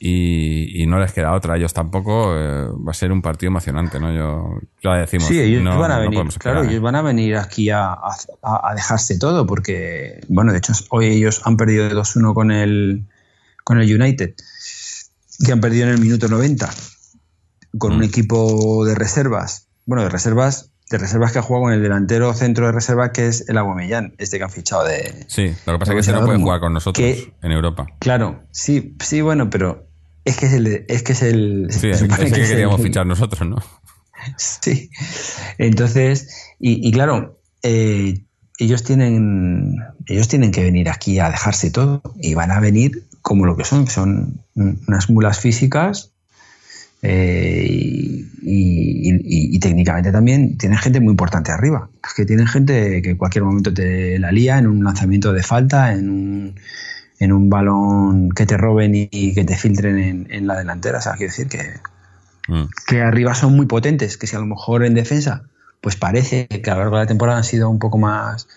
[0.00, 1.56] Y, y no les queda otra.
[1.56, 2.32] Ellos tampoco.
[2.36, 4.12] eh, va a ser un partido emocionante, ¿no?
[4.14, 5.26] Yo, ya decimos.
[5.26, 8.74] Sí, ellos no- van a venir, claro, ellos van a venir aquí a, a- a
[8.74, 13.06] dejarse todo, porque, bueno, de hecho, hoy ellos han perdido 2-1 con el,
[13.64, 14.34] con el United,
[15.44, 16.70] que han perdido en el minuto 90,
[17.78, 18.04] con un Mm.
[18.04, 22.66] equipo de reservas, bueno, de reservas, de reservas que ha jugado con el delantero centro
[22.66, 25.26] de reserva, que es el Aguamellán, este que han fichado de...
[25.28, 27.86] Sí, lo que pasa es que ese no puede jugar con nosotros que- en Europa.
[27.98, 29.87] Claro, sí, sí, bueno, pero
[30.28, 30.84] es que es el...
[30.88, 33.56] Es que es el Sí, supone que que es queríamos el- fichar nosotros, ¿no?
[34.36, 34.90] Sí.
[35.58, 38.24] Entonces, y, y claro, eh,
[38.58, 39.76] ellos tienen
[40.06, 43.64] ellos tienen que venir aquí a dejarse todo y van a venir como lo que
[43.64, 46.10] son, que son unas mulas físicas
[47.02, 47.66] eh,
[48.42, 51.88] y- y técnicamente también tienen gente muy importante arriba.
[52.04, 55.42] Es que tienen gente que en cualquier momento te la lía en un lanzamiento de
[55.42, 56.54] falta, en un,
[57.20, 60.98] en un balón que te roben y, y que te filtren en, en la delantera.
[60.98, 61.80] O sea, quiero decir que,
[62.48, 65.42] Mm, que arriba son muy potentes, que si a lo mejor en defensa,
[65.82, 68.48] pues parece que a lo largo de la temporada han sido un poco más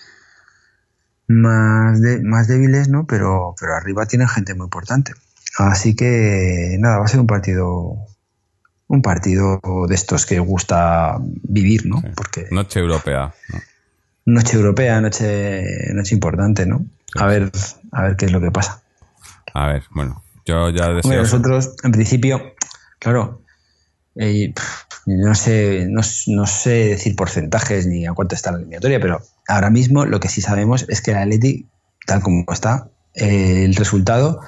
[1.28, 3.05] más, de- más débiles, ¿no?
[3.05, 5.14] Pero, pero arriba tienen gente muy importante.
[5.57, 7.97] Así que nada, va a ser un partido
[8.88, 12.01] un partido de estos que gusta vivir, ¿no?
[12.01, 12.07] sí.
[12.16, 13.34] Porque Noche europea.
[13.49, 13.59] ¿no?
[14.26, 16.86] noche europea, noche, noche importante, ¿no?
[17.16, 17.51] A ver,
[17.91, 18.83] a ver qué es lo que pasa.
[19.53, 21.01] A ver, bueno, yo ya deseo.
[21.03, 22.53] Hombre, nosotros, en principio,
[22.99, 23.41] claro,
[24.15, 24.53] eh,
[25.05, 29.69] no sé, no, no sé decir porcentajes ni a cuánto está la eliminatoria, pero ahora
[29.69, 31.67] mismo lo que sí sabemos es que el Atleti,
[32.05, 34.41] tal como está, eh, el resultado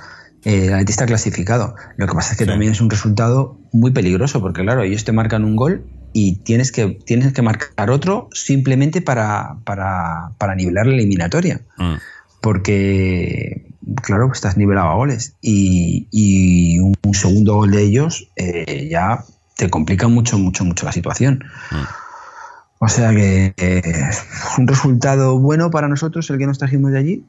[0.45, 1.75] eh, el Atleti está clasificado.
[1.97, 5.11] Lo que pasa es que también es un resultado muy peligroso, porque claro, ellos te
[5.11, 10.95] marcan un gol y tienes que, tienes que marcar otro simplemente para, para, nivelar la
[10.95, 11.61] eliminatoria.
[11.77, 11.95] Mm.
[12.43, 13.71] Porque,
[14.01, 15.37] claro, estás nivelado a goles.
[15.41, 19.23] Y, un, segundo gol de ellos eh, ya
[19.55, 21.43] te complica mucho, mucho, mucho la situación.
[21.71, 22.83] Mm.
[22.85, 24.25] O sea que es
[24.57, 27.25] un resultado bueno para nosotros el que nos trajimos de allí,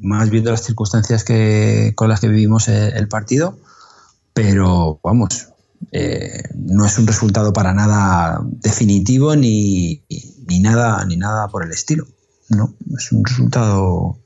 [0.00, 3.56] más viendo las circunstancias que, con las que vivimos eh, el partido,
[4.34, 5.50] pero vamos,
[5.92, 10.02] eh, no es un resultado para nada definitivo ni,
[10.48, 12.06] ni, nada, ni nada por el estilo.
[12.56, 14.18] No, es un resultado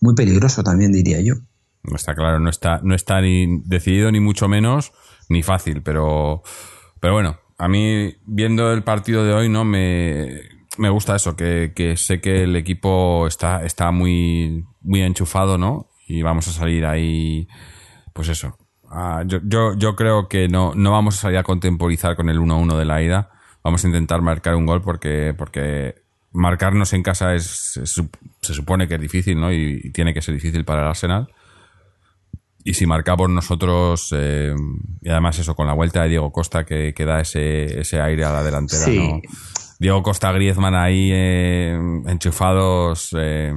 [0.00, 1.34] muy peligroso también, diría yo.
[1.82, 4.92] No está claro, no está, no está ni decidido ni mucho menos,
[5.28, 6.42] ni fácil, pero,
[7.00, 10.40] pero bueno, a mí viendo el partido de hoy no me,
[10.76, 15.88] me gusta eso, que, sé que el equipo está, está muy, muy enchufado, ¿no?
[16.06, 17.48] Y vamos a salir ahí,
[18.12, 18.56] pues eso,
[18.90, 22.38] Ah, yo, yo, yo, creo que no, no vamos a salir a contemporizar con el
[22.38, 23.30] 1-1 de la ida.
[23.62, 28.94] Vamos a intentar marcar un gol porque, porque marcarnos en casa es, se supone que
[28.94, 29.52] es difícil, ¿no?
[29.52, 31.28] Y, tiene que ser difícil para el Arsenal.
[32.64, 34.54] Y si marcamos nosotros, eh,
[35.00, 38.24] y además eso, con la vuelta de Diego Costa que, que da ese, ese aire
[38.24, 39.20] a la delantera, ¿no?
[39.78, 43.54] Diego Costa Griezmann ahí eh, enchufados, eh,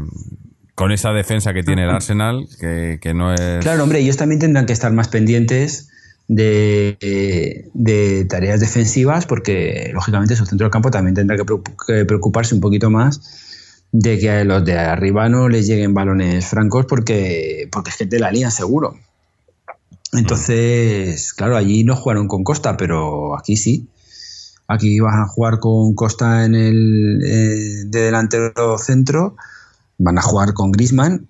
[0.75, 3.59] con esa defensa que tiene el Arsenal, que, no es...
[3.61, 5.90] Claro, hombre, ellos también tendrán que estar más pendientes
[6.35, 12.89] de, tareas defensivas porque, lógicamente, su centro del campo también tendrá que preocuparse un poquito
[12.89, 13.21] más
[13.91, 18.05] de que a los de arriba no les lleguen balones francos porque, porque es que
[18.05, 18.95] te la lían seguro.
[20.13, 23.87] Entonces, claro, allí no jugaron con Costa, pero aquí sí.
[24.67, 29.35] Aquí van a jugar con Costa en el eh, de delantero centro
[29.97, 31.27] van a jugar con Grisman,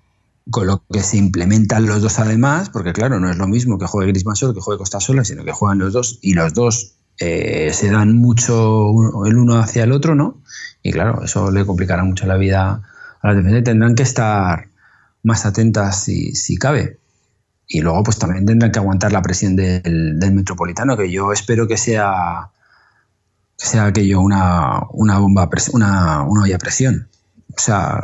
[0.50, 3.86] con lo que se implementan los dos además, porque claro, no es lo mismo que
[3.86, 6.96] juegue Grisman solo que juegue Costa sola, sino que juegan los dos y los dos
[7.18, 8.90] eh, se dan mucho
[9.24, 10.42] el uno hacia el otro, ¿no?
[10.82, 12.82] Y claro, eso le complicará mucho la vida
[13.20, 13.64] a las defensas.
[13.64, 14.68] Tendrán que estar
[15.22, 16.98] más atentas si, si cabe.
[17.68, 21.76] Y luego, pues también tendrán que aguantar la presión del, metropolitano, que yo espero que
[21.76, 22.50] sea,
[23.56, 27.08] que sea aquello una, una bomba, una, una olla a presión.
[27.56, 28.02] O sea,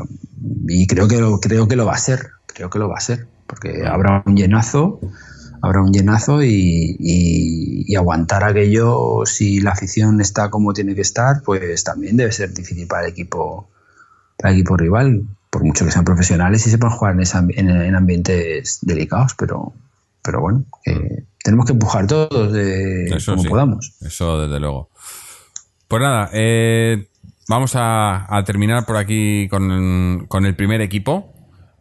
[0.69, 3.01] y creo que lo, creo que lo va a ser, creo que lo va a
[3.01, 5.01] ser, porque habrá un llenazo,
[5.63, 11.83] habrá un llenazo y, aguantar aquello si la afición está como tiene que estar, pues
[11.83, 13.69] también debe ser difícil para el equipo,
[14.37, 18.79] para el equipo rival, por mucho que sean profesionales y sepan jugar en, en, ambientes
[18.83, 19.73] delicados, pero,
[20.23, 20.65] pero bueno,
[21.43, 23.95] tenemos que empujar todos de, como podamos.
[24.01, 24.91] Eso desde luego.
[25.89, 27.09] Pues nada, eh,
[27.49, 31.33] Vamos a, terminar por aquí con, el primer equipo,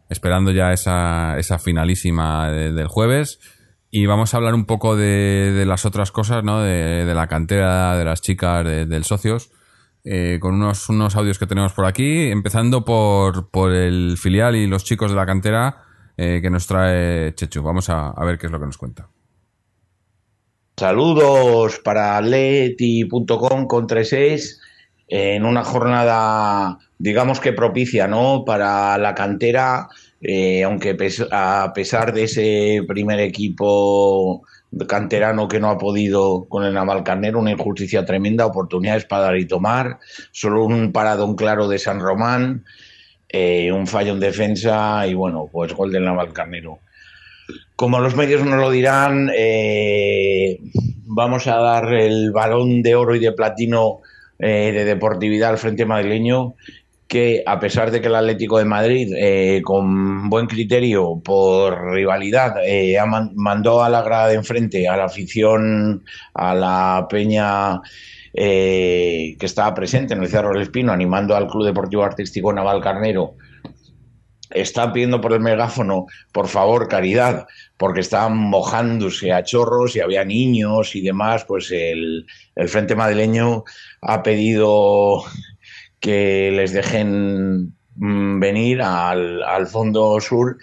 [0.08, 3.38] esperando ya esa, esa finalísima del jueves.
[3.90, 6.62] Y vamos a hablar un poco de, las otras cosas, ¿no?
[6.62, 9.50] De, la cantera, de las chicas, del socios,
[10.04, 14.66] eh, con unos, unos audios que tenemos por aquí, empezando por, por el filial y
[14.66, 15.82] los chicos de la cantera
[16.16, 17.62] eh, que nos trae Chechu.
[17.62, 19.10] Vamos a, a, ver qué es lo que nos cuenta.
[20.78, 24.12] Saludos para leti.com con 3
[25.08, 28.44] en una jornada, digamos que propicia, ¿no?
[28.44, 29.88] Para la cantera,
[30.20, 30.96] eh, aunque
[31.30, 34.42] a pesar de ese primer equipo
[34.86, 39.46] canterano que no ha podido con el Navalcarnero, una injusticia tremenda, oportunidades para dar y
[39.46, 39.98] tomar,
[40.30, 42.64] solo un paradón claro de San Román,
[43.30, 46.80] eh, un fallo en defensa y bueno, pues gol del Navalcarnero.
[47.76, 50.58] Como los medios nos lo dirán, eh,
[51.06, 54.00] vamos a dar el balón de oro y de platino
[54.38, 56.54] eh, de deportividad al frente madrileño
[57.06, 62.56] que a pesar de que el Atlético de Madrid, eh, con buen criterio por rivalidad,
[62.64, 62.98] eh,
[63.34, 67.80] mandó a la grada de enfrente, a la afición, a la peña
[68.34, 73.34] que estaba presente en el Cerro del Espino, animando al Club Deportivo Artístico Naval Carnero,
[74.50, 77.46] está pidiendo por el megáfono, por favor, caridad,
[77.78, 82.26] porque estaban mojándose a chorros y había niños y demás, pues el,
[82.56, 83.64] el Frente Madrileño
[84.02, 85.24] ha pedido
[86.00, 90.58] que les dejen mm, venir al, fondo sur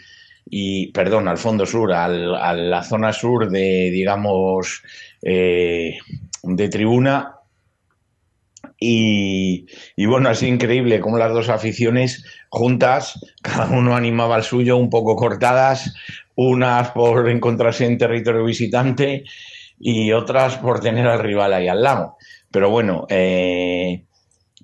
[0.46, 4.84] y, perdón, al fondo sur, a la zona sur de, digamos,
[5.22, 5.98] eh,
[6.44, 7.35] de tribuna.
[8.80, 9.66] Y,
[10.06, 15.16] bueno, es increíble cómo las dos aficiones juntas, cada uno animaba al suyo, un poco
[15.16, 15.94] cortadas,
[16.36, 19.24] unas por encontrarse en territorio visitante
[19.80, 22.18] y otras por tener al rival ahí al lado.
[22.52, 24.04] Pero bueno, eh,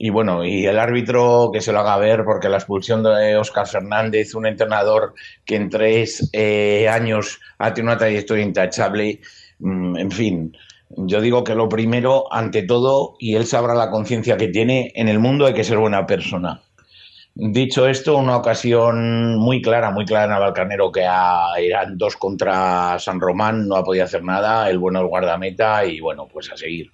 [0.03, 3.67] y bueno, y el árbitro que se lo haga ver, porque la expulsión de Oscar
[3.67, 5.13] Fernández, un entrenador
[5.45, 9.21] que en tres eh, años ha tenido una trayectoria intachable,
[9.59, 10.57] mm, en fin,
[10.97, 15.07] yo digo que lo primero, ante todo, y él sabrá la conciencia que tiene, en
[15.07, 16.61] el mundo hay que ser buena persona.
[17.33, 23.21] Dicho esto, una ocasión muy clara, muy clara en Navalcarnero, que eran dos contra San
[23.21, 26.91] Román, no ha podido hacer nada, el bueno el guardameta y bueno, pues a seguir.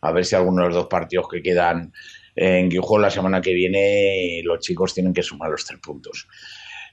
[0.00, 1.92] A ver si alguno de los dos partidos que quedan
[2.36, 6.28] en Guijón la semana que viene los chicos tienen que sumar los tres puntos.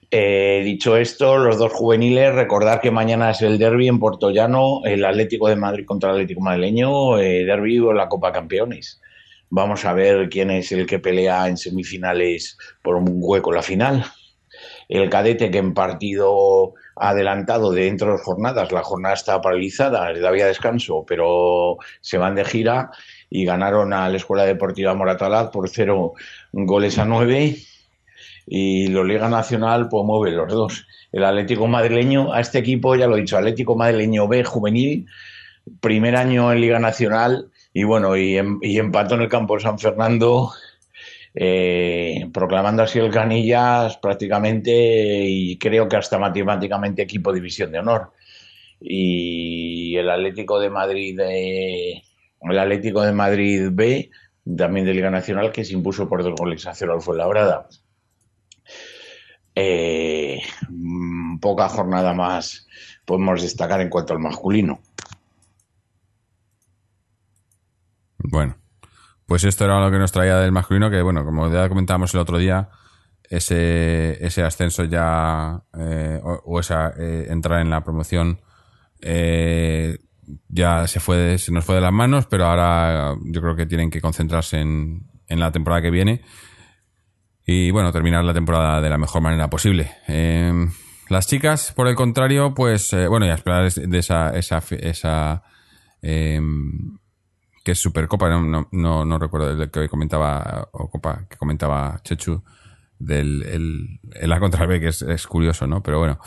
[0.10, 4.82] Eh, dicho esto, los dos juveniles, recordar que mañana es el derby en Puerto Llano,
[4.86, 9.02] el Atlético de Madrid contra el Atlético Madrileño, eh, derby o la Copa Campeones.
[9.50, 14.06] Vamos a ver quién es el que pelea en semifinales por un hueco la final.
[14.88, 20.12] El cadete que en partido adelantado de dentro de las jornadas, la jornada está paralizada,
[20.12, 22.92] le había descanso, pero se van de gira
[23.30, 26.14] y ganaron a la Escuela Deportiva Moratalaz por cero
[26.54, 27.58] goles a nueve
[28.48, 30.88] y la Liga Nacional pues mueve los dos.
[31.12, 35.06] El Atlético Madrileño, a este equipo ya lo he dicho, Atlético Madrileño B juvenil,
[35.82, 39.78] primer año en Liga Nacional y bueno, y, em, empató en el campo de San
[39.78, 40.52] Fernando,
[41.36, 44.72] eh, proclamando así el Canillas prácticamente
[45.26, 48.14] y creo que hasta matemáticamente equipo división de honor.
[48.80, 54.10] Y el Atlético de Madrid el Atlético de Madrid B,
[54.58, 57.68] también de Liga Nacional, que se impuso por dos goles a cero al Fuenlabrada.
[59.60, 60.40] Eh,
[60.70, 62.68] mm, poca jornada más
[63.06, 64.80] podemos destacar en cuanto al masculino.
[68.20, 68.56] Bueno,
[69.26, 72.20] pues esto era lo que nos traía del masculino, que bueno, como ya comentábamos el
[72.20, 72.70] otro día,
[73.24, 78.40] ese, ese ascenso ya eh, o, esa eh, entrar en la promoción
[79.02, 79.98] eh,
[80.50, 83.90] ya se fue se nos fue de las manos, pero ahora yo creo que tienen
[83.90, 86.22] que concentrarse en, en la temporada que viene
[87.48, 89.92] y bueno, terminar la temporada de la mejor manera posible.
[90.08, 90.70] Em,
[91.10, 95.44] las chicas, por el contrario, pues bueno, y a esperar de esa, esa, esa
[96.04, 97.00] em,
[97.68, 102.42] que es Supercopa, no, no, no, recuerdo el que comentaba, o Copa, que comentaba Chechu,
[102.98, 105.84] del el, A contra B, que es, curioso, ¿no?
[105.84, 106.18] Pero bueno.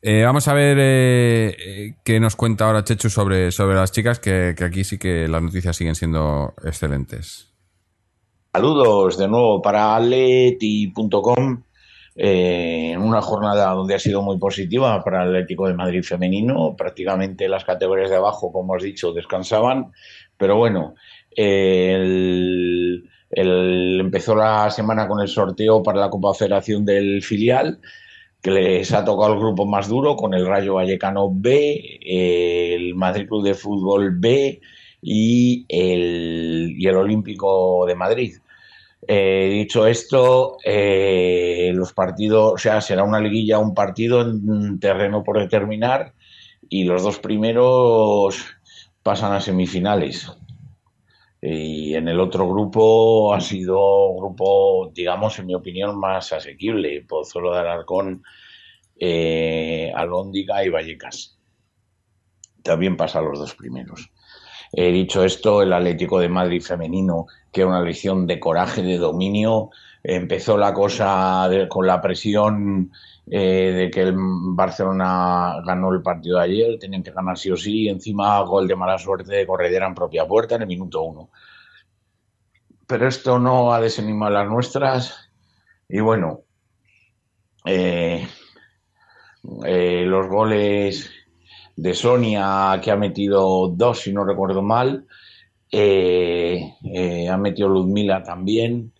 [0.00, 4.54] Eh, vamos a ver eh, qué nos cuenta ahora Chechu sobre, sobre las chicas, que,
[4.58, 7.52] aquí sí que las noticias siguen siendo excelentes.
[8.56, 11.62] Saludos de nuevo para aleti.com.
[12.14, 16.74] Eh, en una jornada donde ha sido muy positiva para el Atlético de Madrid femenino.
[16.74, 19.92] Prácticamente las categorías de abajo, como has dicho, descansaban.
[20.38, 20.94] Pero bueno,
[23.30, 27.78] empezó la semana con el sorteo para la Copa Federación del filial,
[28.40, 33.28] que les ha tocado el grupo más duro con el Rayo Vallecano B, el Madrid
[33.28, 34.62] Club de Fútbol B
[35.02, 38.36] y el, y el Olímpico de Madrid.
[39.08, 45.22] Eh, dicho esto, eh, los partidos, o sea, será una liguilla, un partido en terreno
[45.22, 46.14] por determinar
[46.68, 48.44] y los dos primeros
[49.02, 50.32] pasan a semifinales.
[51.40, 57.04] Y en el otro grupo ha sido un grupo, digamos, en mi opinión, más asequible.
[57.06, 58.24] Pozuelo de Alarcón,
[58.98, 61.38] eh, Alóndiga y Vallecas.
[62.62, 64.10] También pasa a los dos primeros.
[64.72, 68.98] He dicho esto, el Atlético de Madrid femenino, que era una lección de coraje, de
[68.98, 69.70] dominio,
[70.02, 72.90] empezó la cosa con la presión
[73.28, 77.56] eh, de que el Barcelona ganó el partido de ayer, tenían que ganar sí o
[77.56, 81.30] sí, encima gol de mala suerte de corredera en propia puerta en el minuto uno.
[82.86, 85.30] Pero esto no ha desanimado las nuestras.
[85.88, 86.42] Y bueno,
[87.64, 88.28] eh,
[89.64, 91.10] eh, los goles
[91.76, 95.06] de Sonia, que ha metido dos, si no recuerdo mal,
[95.72, 98.92] ha metido Ludmila también,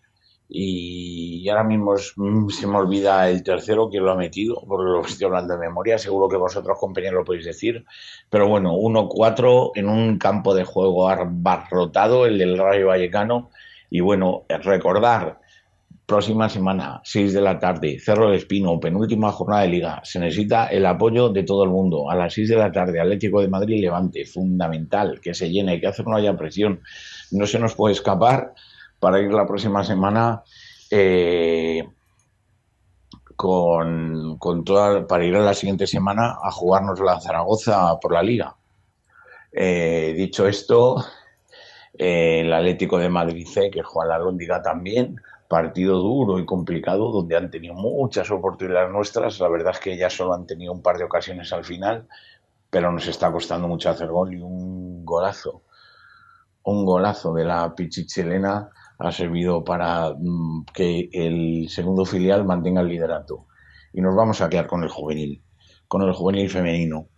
[0.49, 5.01] y ahora mismo mm, se me olvida el tercero que lo ha metido, por lo
[5.01, 7.85] estoy de memoria, seguro que vosotros compañeros lo podéis decir,
[8.31, 13.51] pero bueno, 1-4 en un campo de juego abarrotado, el del Rayo Vallecano,
[13.91, 15.41] y bueno, recordar,
[16.07, 20.69] próxima semana, 6 de la tarde, Cerro del Espino, penúltima jornada de liga, se necesita
[20.69, 23.81] el apoyo de todo el mundo, a las 6 de la tarde, Atlético de Madrid
[23.81, 26.81] Levante, fundamental, que se llene, que hacer no haya presión,
[27.33, 28.55] no se nos puede escapar
[29.01, 30.45] para ir la próxima semana
[30.93, 31.85] eh,
[33.35, 38.57] con, toda, para ir a la siguiente semana a jugarnos la Zaragoza por la liga.
[39.53, 41.05] Eh, dicho esto,
[41.99, 47.11] eh, el Atlético de Madrid C, que juega la Lóndiga también, partido duro y complicado,
[47.13, 49.41] donde han tenido muchas oportunidades nuestras.
[49.41, 52.09] La verdad es que ya solo han tenido un par de ocasiones al final,
[52.71, 55.63] pero nos está costando mucho hacer gol y un golazo,
[56.65, 62.89] un golazo de la Pichichelena ha servido para mm, que el segundo filial mantenga el
[62.89, 63.47] liderato.
[63.93, 65.43] Y nos vamos a quedar con el juvenil,
[65.89, 67.09] con el juvenil femenino.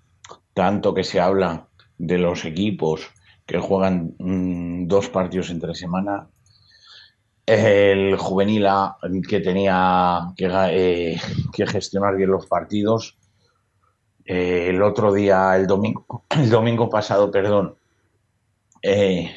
[0.55, 3.09] Tanto que se habla de los equipos
[3.47, 6.29] que juegan mm, dos partidos entre semana.
[7.51, 11.19] El juvenil A, que tenía que, eh,
[11.67, 13.17] gestionar bien los partidos.
[14.27, 17.75] Eh, el otro día, el domingo, el domingo pasado, perdón,
[18.83, 19.31] eh,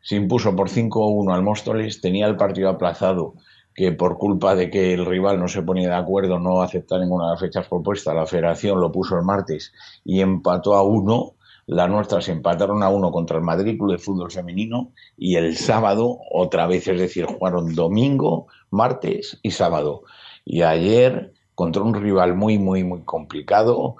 [0.00, 3.34] se impuso por 5-1 al Móstoles, tenía el partido aplazado,
[3.74, 7.26] que por culpa de que el rival no se ponía de acuerdo, no aceptar ninguna
[7.26, 9.70] de las fechas propuestas, la federación lo puso el martes
[10.02, 11.34] y empató a uno.
[11.66, 16.18] Las nuestras empataron a uno contra el Madrid Club de Fútbol Femenino y el sábado
[16.30, 20.02] otra vez, es decir, jugaron domingo, martes y sábado.
[20.44, 23.96] Y ayer contra un rival muy, muy, muy complicado.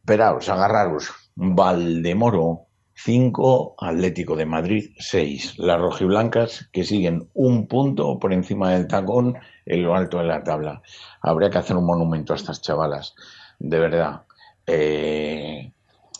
[0.00, 1.10] Esperaos, agarraros.
[1.34, 5.58] Valdemoro 5, Atlético de Madrid 6.
[5.58, 10.42] Las rojiblancas que siguen un punto por encima del tacón en lo alto de la
[10.42, 10.82] tabla.
[11.20, 13.14] Habría que hacer un monumento a estas chavalas,
[13.58, 14.22] de verdad.
[14.66, 15.72] Eh,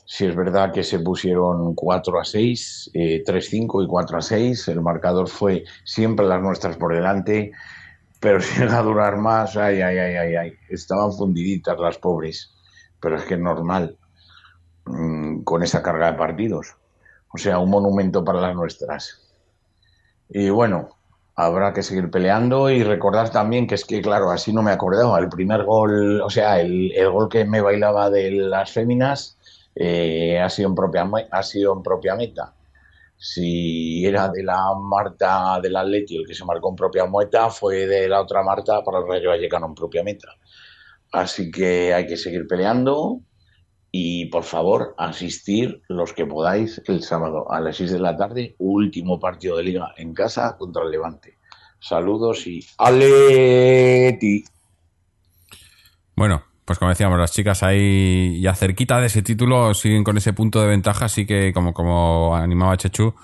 [0.07, 4.80] si es verdad que se pusieron 4 a 6, 3-5 y 4 a 6, el
[4.80, 7.52] marcador fue siempre las nuestras por delante,
[8.20, 12.54] pero si llega a durar más, ay, ay, ay, ay, ay, estaban fundiditas las pobres,
[13.00, 13.98] pero es que es normal,
[14.86, 16.76] Mm, con esa carga de partidos.
[17.32, 19.20] O sea, un monumento para las nuestras.
[20.28, 20.90] Y bueno,
[21.34, 25.18] habrá que seguir peleando y recordar también que es que, claro, así no me acordaba,
[25.18, 29.36] el primer gol, o sea, el, gol que me bailaba de las féminas
[29.77, 32.55] eh, ha, sido en propia, ha sido en propia meta.
[33.18, 37.87] Si era de la Marta del Atleti el que se marcó en propia meta, fue
[37.87, 40.29] de la otra Marta para el Rayo Vallecano en propia meta.
[41.12, 43.20] Así que hay que seguir peleando
[43.91, 48.55] y por favor asistir los que podáis el sábado a las 6 de la tarde,
[48.59, 51.39] último partido de liga en casa contra el Levante.
[51.81, 54.45] Saludos y Aleti.
[56.16, 60.33] Bueno, pues como decíamos, las chicas ahí ya cerquita de ese título siguen con ese
[60.33, 63.14] punto de ventaja, así que como, como animaba Chechu,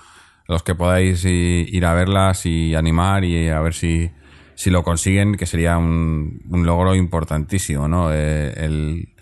[0.47, 4.09] los que podáis ir a verlas y animar y a ver si,
[4.55, 8.13] si lo consiguen, que sería un, logro importantísimo, ¿no?
[8.13, 9.13] Eh, el,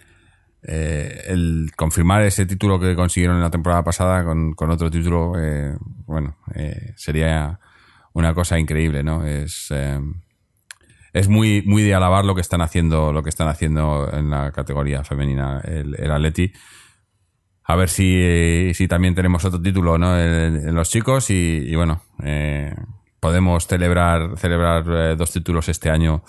[0.64, 5.76] eh, el confirmar ese título que consiguieron en la temporada pasada con, otro título, eh,
[6.06, 7.60] bueno, eh, sería
[8.14, 9.26] una cosa increíble, ¿no?
[9.26, 9.74] Es,
[11.14, 14.52] es muy, muy de alabar lo que están haciendo, lo que están haciendo en la
[14.52, 16.52] categoría femenina el, Atleti.
[17.64, 20.20] A ver si, si también tenemos otro título ¿no?
[20.20, 22.02] en, los chicos y, bueno,
[23.20, 26.24] podemos celebrar, celebrar dos títulos este año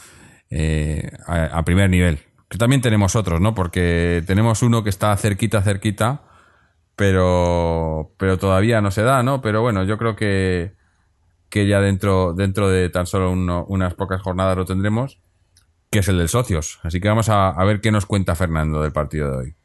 [1.27, 2.21] a primer nivel
[2.53, 3.55] que también tenemos otros, ¿no?
[3.55, 6.25] Porque tenemos uno que está cerquita, cerquita,
[6.97, 9.41] pero, pero todavía no se da, ¿no?
[9.41, 10.75] Pero bueno, yo creo que,
[11.53, 15.21] que ya dentro, dentro de tan solo unas pocas jornadas lo tendremos,
[15.91, 16.81] que es el del socios.
[16.83, 19.57] Así que vamos a, a ver qué nos cuenta Fernando del partido de hoy.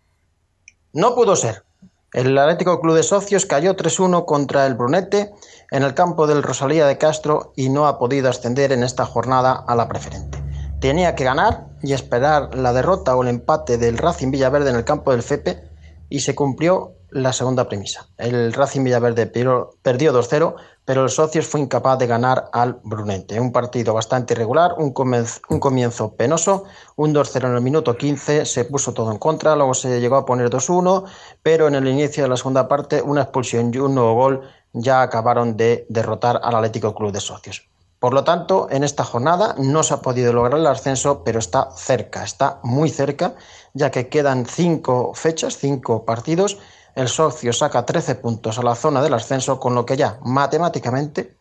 [0.92, 1.64] No pudo ser.
[2.12, 5.32] El Atlético Club de Socios cayó 3-1 contra el Brunete
[5.72, 9.54] en el campo del Rosalía de Castro y no ha podido ascender en esta jornada
[9.54, 10.44] a la preferente.
[10.82, 14.84] Tenía que ganar y esperar la derrota o el empate del Racing Villaverde en el
[14.84, 15.64] campo del FEPE
[16.10, 18.08] y se cumplió la segunda premisa.
[18.18, 20.56] El Racing Villaverde perdió 2-0,
[20.86, 23.40] pero el Socios fue incapaz de ganar al Brunete.
[23.40, 26.64] Un partido bastante irregular, un comienzo, un comienzo penoso,
[26.96, 30.26] un 2-0 en el minuto 15, se puso todo en contra, luego se llegó a
[30.26, 31.04] poner 2-1,
[31.44, 34.42] pero en el inicio de la segunda parte, una expulsión y un nuevo gol
[34.74, 37.68] ya acabaron de derrotar al Atlético Club de Socios.
[38.00, 41.72] Por lo tanto, en esta jornada no se ha podido lograr el ascenso, pero está
[41.72, 43.34] cerca, está muy cerca,
[43.74, 46.60] ya que quedan cinco fechas, cinco partidos.
[46.98, 51.38] El socio saca 13 puntos a la zona del ascenso, con lo que ya matemáticamente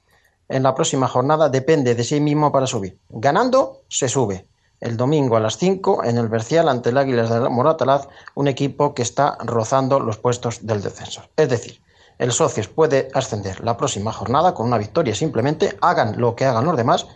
[0.50, 2.98] en la próxima jornada depende de sí mismo para subir.
[3.08, 4.46] Ganando, se sube.
[4.80, 8.92] El domingo a las 5 en el Bercial ante el Águilas de Moratalaz, un equipo
[8.92, 11.22] que está rozando los puestos del descenso.
[11.38, 11.80] Es decir,
[12.18, 16.66] el Socios puede ascender la próxima jornada con una victoria simplemente, hagan lo que hagan
[16.66, 17.06] los demás,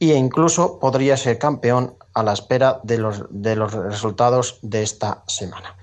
[0.00, 5.24] e incluso podría ser campeón a la espera de los, de los resultados de esta
[5.26, 5.76] semana.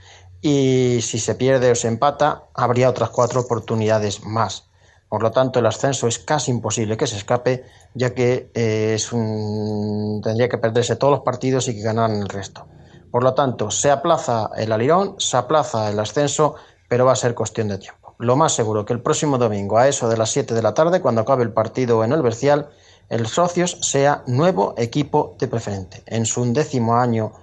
[0.44, 4.66] Y si se pierde o se empata, habría otras cuatro oportunidades más.
[5.10, 7.64] Por lo tanto, el ascenso es casi imposible que se escape,
[7.96, 12.68] ya que eh, es tendría que perderse todos los partidos y que ganaran el resto.
[13.10, 16.56] Por lo tanto, se aplaza el alirón, se aplaza el ascenso,
[16.90, 19.88] pero va a ser cuestión de tiempo lo más seguro que el próximo domingo a
[19.88, 22.70] eso de las 7 de la tarde, cuando acabe el partido en el Bercial,
[23.10, 26.04] el Socios sea nuevo equipo de preferente.
[26.06, 27.34] En su undécimo año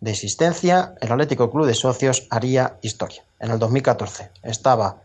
[0.00, 3.24] de existencia, el Atlético Club de Socios haría historia.
[3.40, 5.02] En el 2014 estaba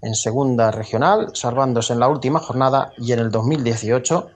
[0.00, 4.30] en segunda regional, salvándose en la última jornada y en el 2018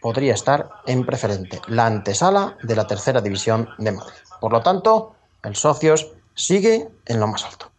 [0.00, 4.12] podría estar en preferente, la antesala de la tercera división de Madrid.
[4.40, 7.70] Por lo tanto, el Socios sigue en lo más alto.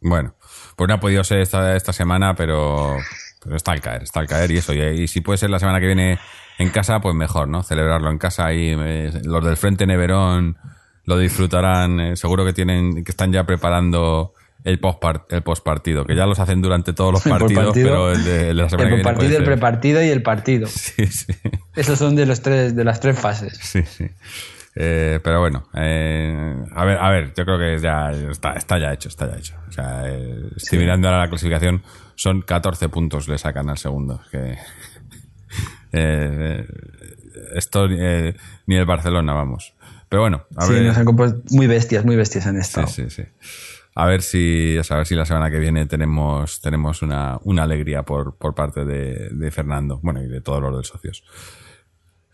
[0.00, 0.34] Bueno,
[0.76, 2.96] pues no ha podido ser esta, esta semana, pero,
[3.42, 4.72] pero está al caer, está al caer y eso.
[4.72, 6.18] Y, y si puede ser la semana que viene
[6.58, 7.62] en casa, pues mejor, ¿no?
[7.62, 10.56] Celebrarlo en casa y eh, los del Frente Neverón
[11.04, 12.00] lo disfrutarán.
[12.00, 14.34] eh, seguro que tienen, que están ya preparando
[14.64, 18.50] el post el postpartido, que ya los hacen durante todos los partidos, pero el de,
[18.50, 19.44] el de la semana El que viene partido, puede el ser.
[19.44, 20.66] prepartido y el partido.
[20.70, 21.32] Sí, sí.
[21.76, 23.56] Esos son de los tres, de las tres fases.
[23.62, 24.06] Sí, sí.
[24.80, 28.92] Eh, pero bueno, eh, a ver, a ver, yo creo que ya está, está ya
[28.92, 29.54] hecho, está ya hecho.
[29.68, 31.82] O sea, eh, estoy mirando ahora la clasificación,
[32.14, 34.20] son 14 puntos le sacan al segundo.
[34.30, 34.56] Que,
[35.92, 36.66] eh,
[37.54, 38.34] esto eh,
[38.66, 39.74] ni el Barcelona, vamos.
[40.08, 40.82] Pero bueno, a Sí, ver.
[40.84, 43.22] nos han compuesto muy bestias, muy bestias Sí, sí, sí.
[43.94, 48.04] A ver si, a ver si la semana que viene tenemos, tenemos una, una alegría
[48.04, 51.24] por, por parte de, de Fernando, bueno, y de todos los de socios.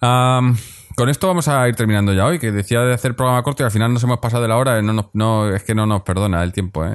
[0.00, 0.56] Am,
[0.96, 3.66] con esto vamos a ir terminando ya hoy, que decía de hacer programa corto y
[3.66, 6.02] al final nos hemos pasado de la hora, no, nos- no es que no nos
[6.02, 6.90] perdona el tiempo, ¿eh?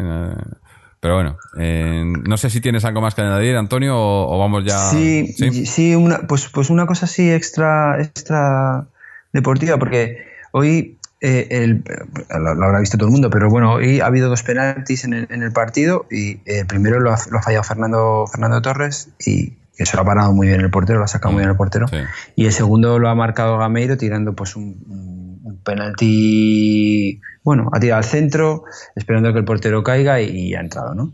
[0.99, 4.37] Eh, Pero bueno, eh, no sé si tienes algo más que añadir, Antonio, o, o
[4.37, 4.77] vamos ya.
[4.77, 5.33] Sí,
[5.65, 8.85] sí, una, pues, pues una cosa así extra, extra
[9.31, 10.17] deportiva, porque
[10.51, 11.83] hoy eh, el,
[12.29, 15.13] lo, lo habrá visto todo el mundo, pero bueno, hoy ha habido dos penaltis en
[15.13, 19.09] el, en el partido y el primero lo ha, lo ha fallado Fernando, Fernando Torres
[19.25, 21.51] y que se lo ha parado muy bien el portero, lo ha sacado muy bien
[21.51, 21.87] el portero.
[21.87, 21.97] Sí.
[22.35, 24.75] Y el segundo lo ha marcado Gameiro tirando pues un
[25.69, 28.63] penalti, bueno, ha tirado al centro,
[28.95, 31.11] esperando que el portero caiga y, ha entrado, ¿no?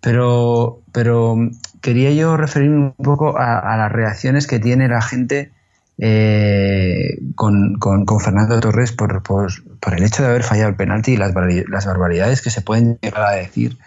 [0.00, 1.36] Pero, pero
[1.80, 5.52] quería yo referirme un poco a, las reacciones que tiene la gente
[5.98, 9.52] eh, con, con- Fernando Torres por, por-
[9.96, 13.36] el hecho de haber fallado el penalti y las, barbaridades- que se pueden llegar a
[13.36, 13.78] decir.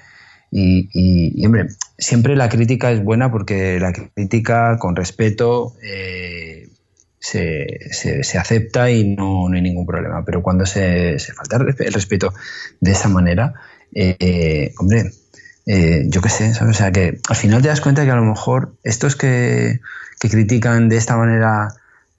[0.51, 6.54] Y, hombre, siempre la crítica es buena porque la crítica con respeto eh,
[7.91, 10.23] se, se- acepta y no, no hay ningún problema.
[10.25, 12.33] Pero cuando se, falta el respe- el respeto
[12.79, 13.53] de esa manera,
[13.93, 15.11] eh, hombre,
[15.65, 16.75] eh, yo qué sé, ¿sabes?
[16.75, 19.79] O sea, que al final te das cuenta que a lo mejor estos que,
[20.19, 21.69] que critican de esta manera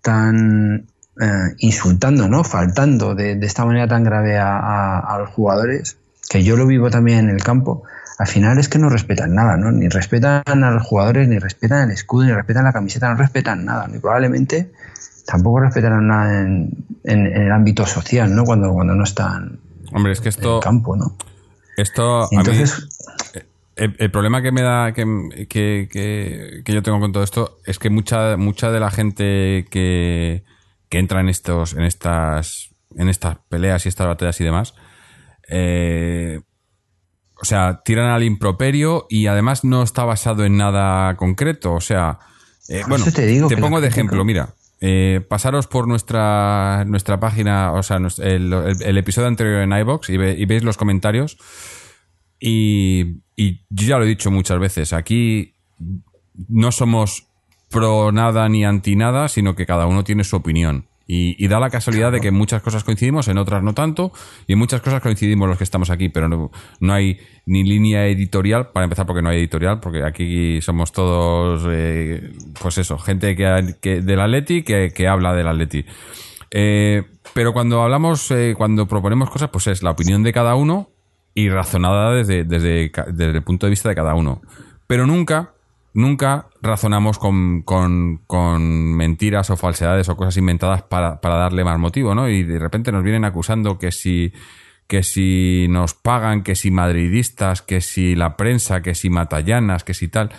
[0.03, 0.87] tan
[1.21, 2.45] eh, insultando, ¿no?
[2.45, 5.97] Faltando de, de esta manera tan grave a los jugadores,
[6.29, 7.85] que yo lo vivo también en el campo,
[8.19, 9.71] al final es que no respetan nada, ¿no?
[9.73, 13.65] Ni respetan a los jugadores, ni respetan el escudo, ni respetan la camiseta, no respetan
[13.65, 14.73] nada, ni probablemente
[15.27, 16.71] tampoco respetarán nada en,
[17.05, 18.45] en- en el ámbito social, ¿no?
[18.45, 19.59] Cuando, cuando no están
[19.93, 21.17] Hombre, es que en el campo, ¿no?
[21.77, 22.89] esto a Y mí- entonces,
[23.77, 25.05] El, el problema que me da que,
[25.51, 29.67] que, que- que yo tengo con todo esto es que mucha mucha de la gente
[29.71, 30.45] que,
[30.89, 34.75] que entra en estos en estas en estas peleas y estas batallas y demás
[35.49, 36.41] eh,
[37.41, 42.19] o sea tiran al improperio y además no está basado en nada concreto o sea
[42.69, 44.49] eh, bueno te digo pongo de ejemplo mira
[44.81, 50.09] eh, pasaros por nuestra nuestra página o sea el, el- el episodio anterior en iBox
[50.11, 51.39] y, ve- y veis los comentarios
[52.39, 55.55] y, y yo ya lo he dicho muchas veces, aquí
[56.49, 57.27] no somos
[57.71, 60.87] pro nada ni anti nada, sino que cada uno tiene su opinión.
[61.07, 64.13] Y, y da la casualidad de que en muchas cosas coincidimos, en otras no tanto,
[64.47, 66.51] y en muchas cosas coincidimos los que estamos aquí, pero no,
[66.81, 71.65] no hay ni línea editorial, para empezar porque no hay editorial, porque aquí somos todos,
[71.71, 75.85] eh, pues eso, gente que, que del Atleti que, que habla del Atleti.
[76.51, 77.05] Eh,
[77.35, 80.91] pero cuando hablamos, eh, cuando proponemos cosas, pues es la opinión de cada uno
[81.35, 84.41] y razonada desde, desde, desde el punto de vista de cada uno.
[84.87, 85.53] Pero nunca,
[85.97, 91.79] nunca razonamos con, con, con mentiras o falsedades o cosas inventadas para, para darle más
[91.79, 92.29] motivo, ¿no?
[92.29, 94.33] Y de repente nos vienen acusando que si,
[94.87, 99.95] que si nos pagan, que si madridistas, que si la prensa, que si matallanas, que
[99.95, 100.31] si tal.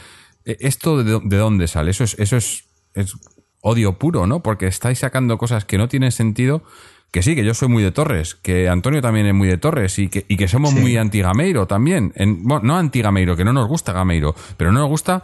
[0.45, 1.91] Eh, ¿Esto de, de dónde sale?
[1.91, 2.63] Eso es, eso es,
[2.93, 3.13] es
[3.61, 4.41] odio puro, ¿no?
[4.41, 6.63] Porque estáis sacando cosas que no tienen sentido.
[7.09, 9.97] Que sí, que yo soy muy de Torres, que Antonio también es muy de Torres
[9.97, 12.11] y que, y que somos muy anti-Gameiro también.
[12.17, 15.23] En- bueno, no anti-Gameiro, que no nos gusta Gameiro, pero no nos gusta,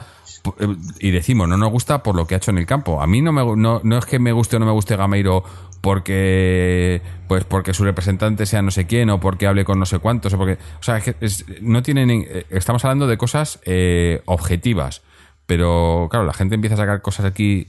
[1.00, 3.02] y decimos, no nos gusta por lo que ha hecho en el campo.
[3.02, 5.44] A mí no, me, no, no es que me guste o no me guste Gameiro
[5.82, 10.00] porque pues porque su representante sea no sé quién o porque hable con no sé
[10.00, 15.02] cuántos o porque o sea es no tienen eh, estamos hablando de cosas eh, objetivas
[15.46, 17.68] pero claro la gente empieza a sacar cosas aquí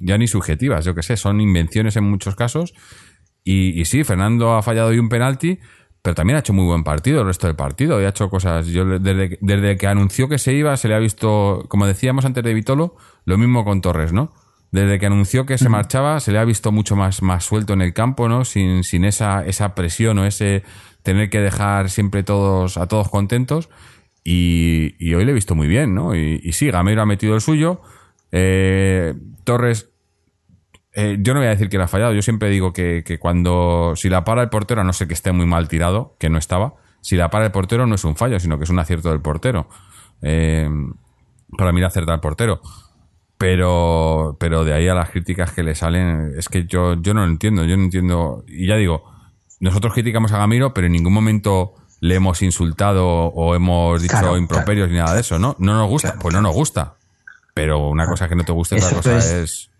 [0.00, 2.74] ya ni subjetivas yo que sé son invenciones en muchos casos
[3.44, 5.58] y, y sí, Fernando ha fallado hoy un penalti,
[6.02, 8.66] pero también ha hecho muy buen partido el resto del partido y ha hecho cosas.
[8.66, 12.42] Yo desde, desde que anunció que se iba, se le ha visto, como decíamos antes
[12.42, 14.32] de Vitolo, lo mismo con Torres, ¿no?
[14.72, 17.82] Desde que anunció que se marchaba, se le ha visto mucho más, más suelto en
[17.82, 18.44] el campo, ¿no?
[18.44, 20.64] Sin, sin esa, esa presión o ese
[21.02, 23.68] tener que dejar siempre todos, a todos contentos.
[24.24, 26.16] Y, hoy le he visto muy bien, ¿no?
[26.16, 27.80] Y, sí, Gamero ha metido el suyo.
[28.30, 29.14] Eh,
[29.44, 29.91] Torres,
[30.94, 32.12] eh, yo no voy a decir que le ha fallado.
[32.12, 35.32] Yo siempre digo que, cuando, si la para el portero, a no sé que esté
[35.32, 38.38] muy mal tirado, que no estaba, si la para el portero no es un fallo,
[38.38, 39.68] sino que es un acierto del portero.
[40.20, 40.68] Eh,
[41.56, 42.60] para mí le acertar al portero.
[43.38, 47.24] Pero, pero de ahí a las críticas que le salen, es que yo, yo no
[47.24, 47.64] lo entiendo.
[47.64, 48.44] Yo no entiendo.
[48.46, 49.02] Y ya digo,
[49.58, 54.90] nosotros criticamos a Gamiro, pero en ningún momento le hemos insultado o hemos dicho improperios
[54.90, 55.56] ni nada de eso, ¿no?
[55.58, 56.96] No nos gusta, pues no nos gusta.
[57.54, 59.71] Pero una cosa que no te guste, otra cosa es,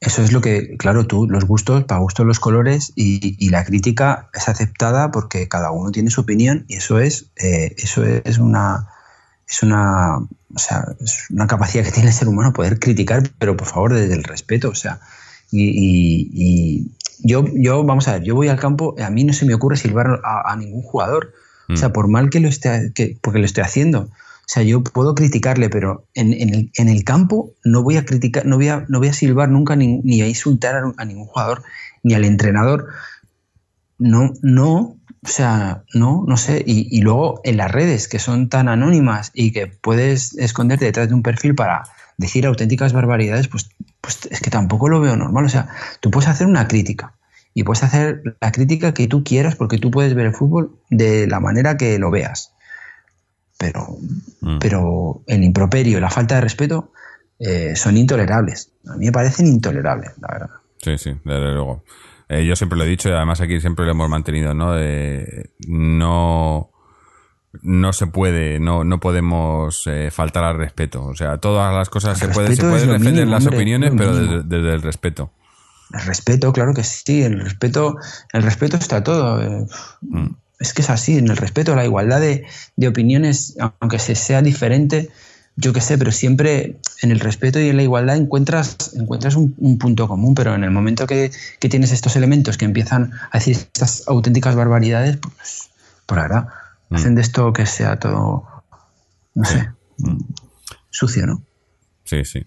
[0.00, 4.30] Eso es lo que, claro, tú, los gustos, para gustos los colores y, la crítica
[4.32, 8.88] es aceptada porque cada uno tiene su opinión y eso es, eh, eso es una,
[9.46, 13.58] es una, o sea, es una capacidad que tiene el ser humano poder criticar, pero
[13.58, 15.00] por favor desde el respeto, o sea,
[15.52, 16.90] y,
[17.22, 19.76] yo, yo, vamos a ver, yo voy al campo, a mí no se me ocurre
[19.76, 21.34] silbar a, ningún jugador.
[21.68, 21.92] O sea, mm.
[21.92, 24.08] por mal que lo esté, que, porque lo estoy haciendo.
[24.52, 28.66] Sea, yo puedo criticarle, pero en, el, el, campo no voy a criticar, no voy
[28.66, 31.62] a, a silbar nunca ni, a insultar a, ningún jugador,
[32.02, 32.88] ni al entrenador.
[33.98, 36.64] No, no, o sea, no, no sé.
[36.66, 41.08] Y, y, luego en las redes, que son tan anónimas y que puedes esconderte detrás
[41.08, 41.84] de un perfil para
[42.16, 43.70] decir auténticas barbaridades, pues
[44.00, 45.44] pues es que tampoco lo veo normal.
[45.44, 45.68] O sea,
[46.00, 47.14] tú puedes hacer una crítica
[47.54, 51.28] y puedes hacer la crítica que tú quieras porque tú puedes ver el fútbol de
[51.28, 52.52] la manera que lo veas.
[53.60, 53.98] Pero,
[54.40, 54.58] mm.
[54.58, 56.92] pero el improperio y la falta de respeto
[57.38, 58.72] eh, son intolerables.
[58.88, 60.50] A mí me parecen intolerables, la verdad.
[60.78, 61.84] Sí, sí, desde luego.
[62.30, 64.76] Eh, yo siempre lo he dicho y además aquí siempre lo hemos mantenido, ¿no?
[65.68, 66.70] no
[67.62, 71.04] no se puede, no, no podemos eh, faltar al respeto.
[71.04, 74.82] O sea, todas las cosas se, puede, se pueden defender las opiniones, pero desde, el
[74.82, 75.32] respeto.
[75.92, 77.96] El respeto, claro que sí, el respeto,
[78.32, 79.42] el respeto está todo.
[79.42, 79.66] Eh,
[80.02, 80.28] mm.
[80.60, 82.46] Es que es así, en el respeto, la igualdad de,
[82.86, 85.10] opiniones, aunque se sea diferente,
[85.56, 89.78] yo qué sé, pero siempre en el respeto y en la igualdad encuentras, encuentras un,
[89.78, 93.56] punto común, pero en el momento que, que, tienes estos elementos que empiezan a decir
[93.56, 95.70] estas auténticas barbaridades, pues,
[96.06, 96.48] por verdad,
[96.90, 96.96] Mm.
[96.96, 98.44] Hacen de esto que sea todo,
[99.34, 100.18] no sé, mm,
[100.90, 101.42] sucio, ¿no?
[102.04, 102.44] Sí, sí.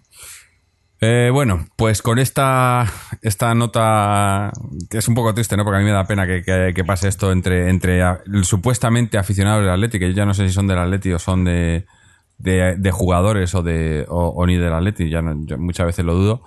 [1.06, 2.86] Eh, bueno, pues con esta,
[3.22, 4.54] esta nota,
[4.90, 5.66] que es un poco triste, ¿no?
[5.66, 8.02] Porque a mí me da pena que, pase esto entre, entre
[8.44, 11.44] supuestamente aficionados del Atleti, que yo ya no sé si son del Atleti o son
[11.44, 11.86] de,
[12.38, 16.44] de, jugadores o, de, o, ni del Atleti, ya muchas veces lo dudo.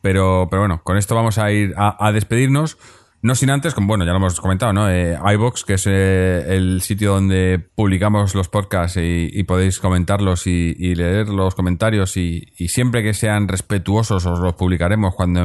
[0.00, 2.78] Pero, pero bueno, con esto vamos a ir a despedirnos.
[3.22, 4.90] No sin antes, como bueno, ya lo hemos comentado, ¿no?
[4.90, 10.94] Eh, iBox, que es eh, el sitio donde publicamos los podcasts y, podéis comentarlos y,
[10.96, 15.44] leer los comentarios y, siempre que sean respetuosos os los publicaremos cuando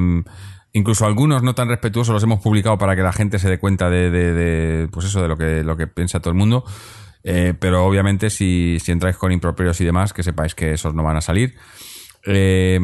[0.74, 3.92] incluso algunos no tan respetuosos los hemos publicado para que la gente se dé cuenta
[3.92, 6.64] de, pues eso, de lo que, lo que piensa todo el mundo.
[7.24, 11.04] Eh, pero obviamente si, si entráis con improperios y demás, que sepáis que esos no
[11.04, 11.54] van a salir.
[12.26, 12.80] Eh,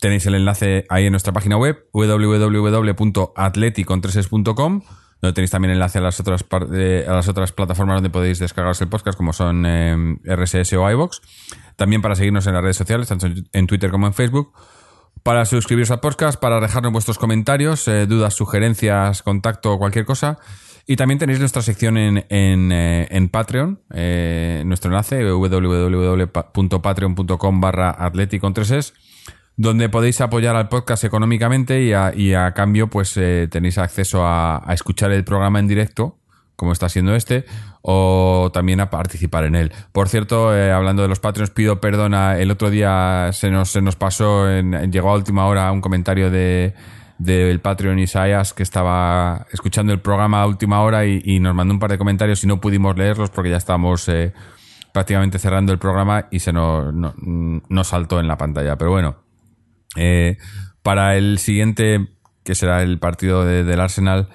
[0.00, 4.82] Tenéis el enlace ahí en nuestra página web, www.atleticontreses.com,
[5.20, 8.86] donde tenéis también enlace a las otras a las otras plataformas donde podéis descargaros el
[8.88, 11.20] podcast, como son em, RSS o iBox.
[11.74, 14.52] También para seguirnos en las redes sociales, tanto en Twitter como en Facebook.
[15.24, 20.38] Para suscribiros al podcast, para dejarnos vuestros comentarios, eh, dudas, sugerencias, contacto cualquier cosa.
[20.86, 27.96] Y también tenéis nuestra sección en, en, eh, en Patreon, eh, nuestro enlace www.patreon.com barra
[27.98, 28.94] atleticontreses
[29.58, 35.10] donde podéis apoyar al podcast económicamente y a, cambio pues eh, tenéis acceso a, escuchar
[35.10, 36.16] el programa en directo,
[36.54, 37.44] como está siendo este,
[37.82, 39.72] o también a participar en él.
[39.90, 43.82] Por cierto, eh, hablando de los Patreons, pido perdón, el otro día se nos, se
[43.82, 46.74] nos pasó, en, llegó a última hora un comentario de
[47.18, 51.80] del Patreon Isaías que estaba escuchando el programa a última hora y, nos mandó un
[51.80, 54.32] par de comentarios y no pudimos leerlos porque ya estábamos eh,
[54.92, 58.78] prácticamente cerrando el programa y se nos no saltó en la pantalla.
[58.78, 59.27] Pero bueno,
[59.96, 60.36] eh,
[60.82, 62.08] para el siguiente,
[62.44, 64.28] que será el partido del Arsenal,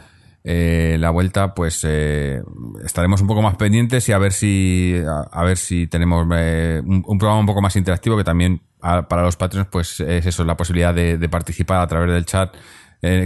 [0.43, 2.41] eh, la vuelta, pues eh,
[2.85, 5.01] estaremos un poco más pendientes y a ver si
[5.31, 9.69] a, ver si tenemos un, programa un poco más interactivo que también para los patrones
[9.71, 12.53] pues es eso, la posibilidad de, participar a través del chat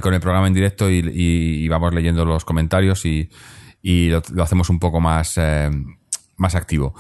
[0.02, 3.30] con el programa en directo y, vamos leyendo los comentarios y,
[3.82, 5.40] lo, lo, hacemos un poco más,
[6.38, 6.94] más activo.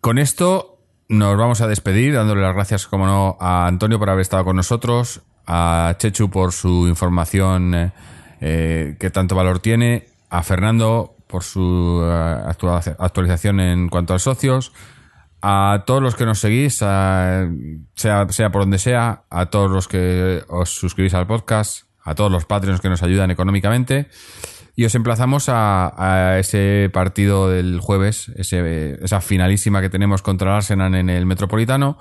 [0.00, 0.73] Con esto
[1.08, 4.56] nos vamos a despedir dándole las gracias, como no, a Antonio por haber estado con
[4.56, 7.92] nosotros, a Chechu por su información eh,
[8.40, 14.72] eh, que tanto valor tiene, a Fernando por su eh, actualización en cuanto a socios,
[15.42, 17.48] a todos los que nos seguís, sea,
[17.94, 22.46] sea por donde sea, a todos los que os suscribís al podcast, a todos los
[22.46, 24.08] Patreons que nos ayudan económicamente.
[24.76, 30.94] Y os emplazamos a, ese partido del jueves, esa finalísima que tenemos contra el Arsenal
[30.96, 31.96] en el Metropolitano.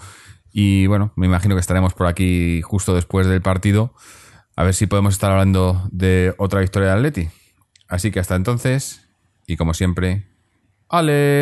[0.52, 3.94] Y bueno, me imagino que estaremos por aquí justo después del partido.
[4.56, 7.30] A ver si podemos estar hablando de otra victoria de Atleti.
[7.88, 9.08] Así que hasta entonces,
[9.46, 10.26] y como siempre,
[10.90, 11.34] Aleti.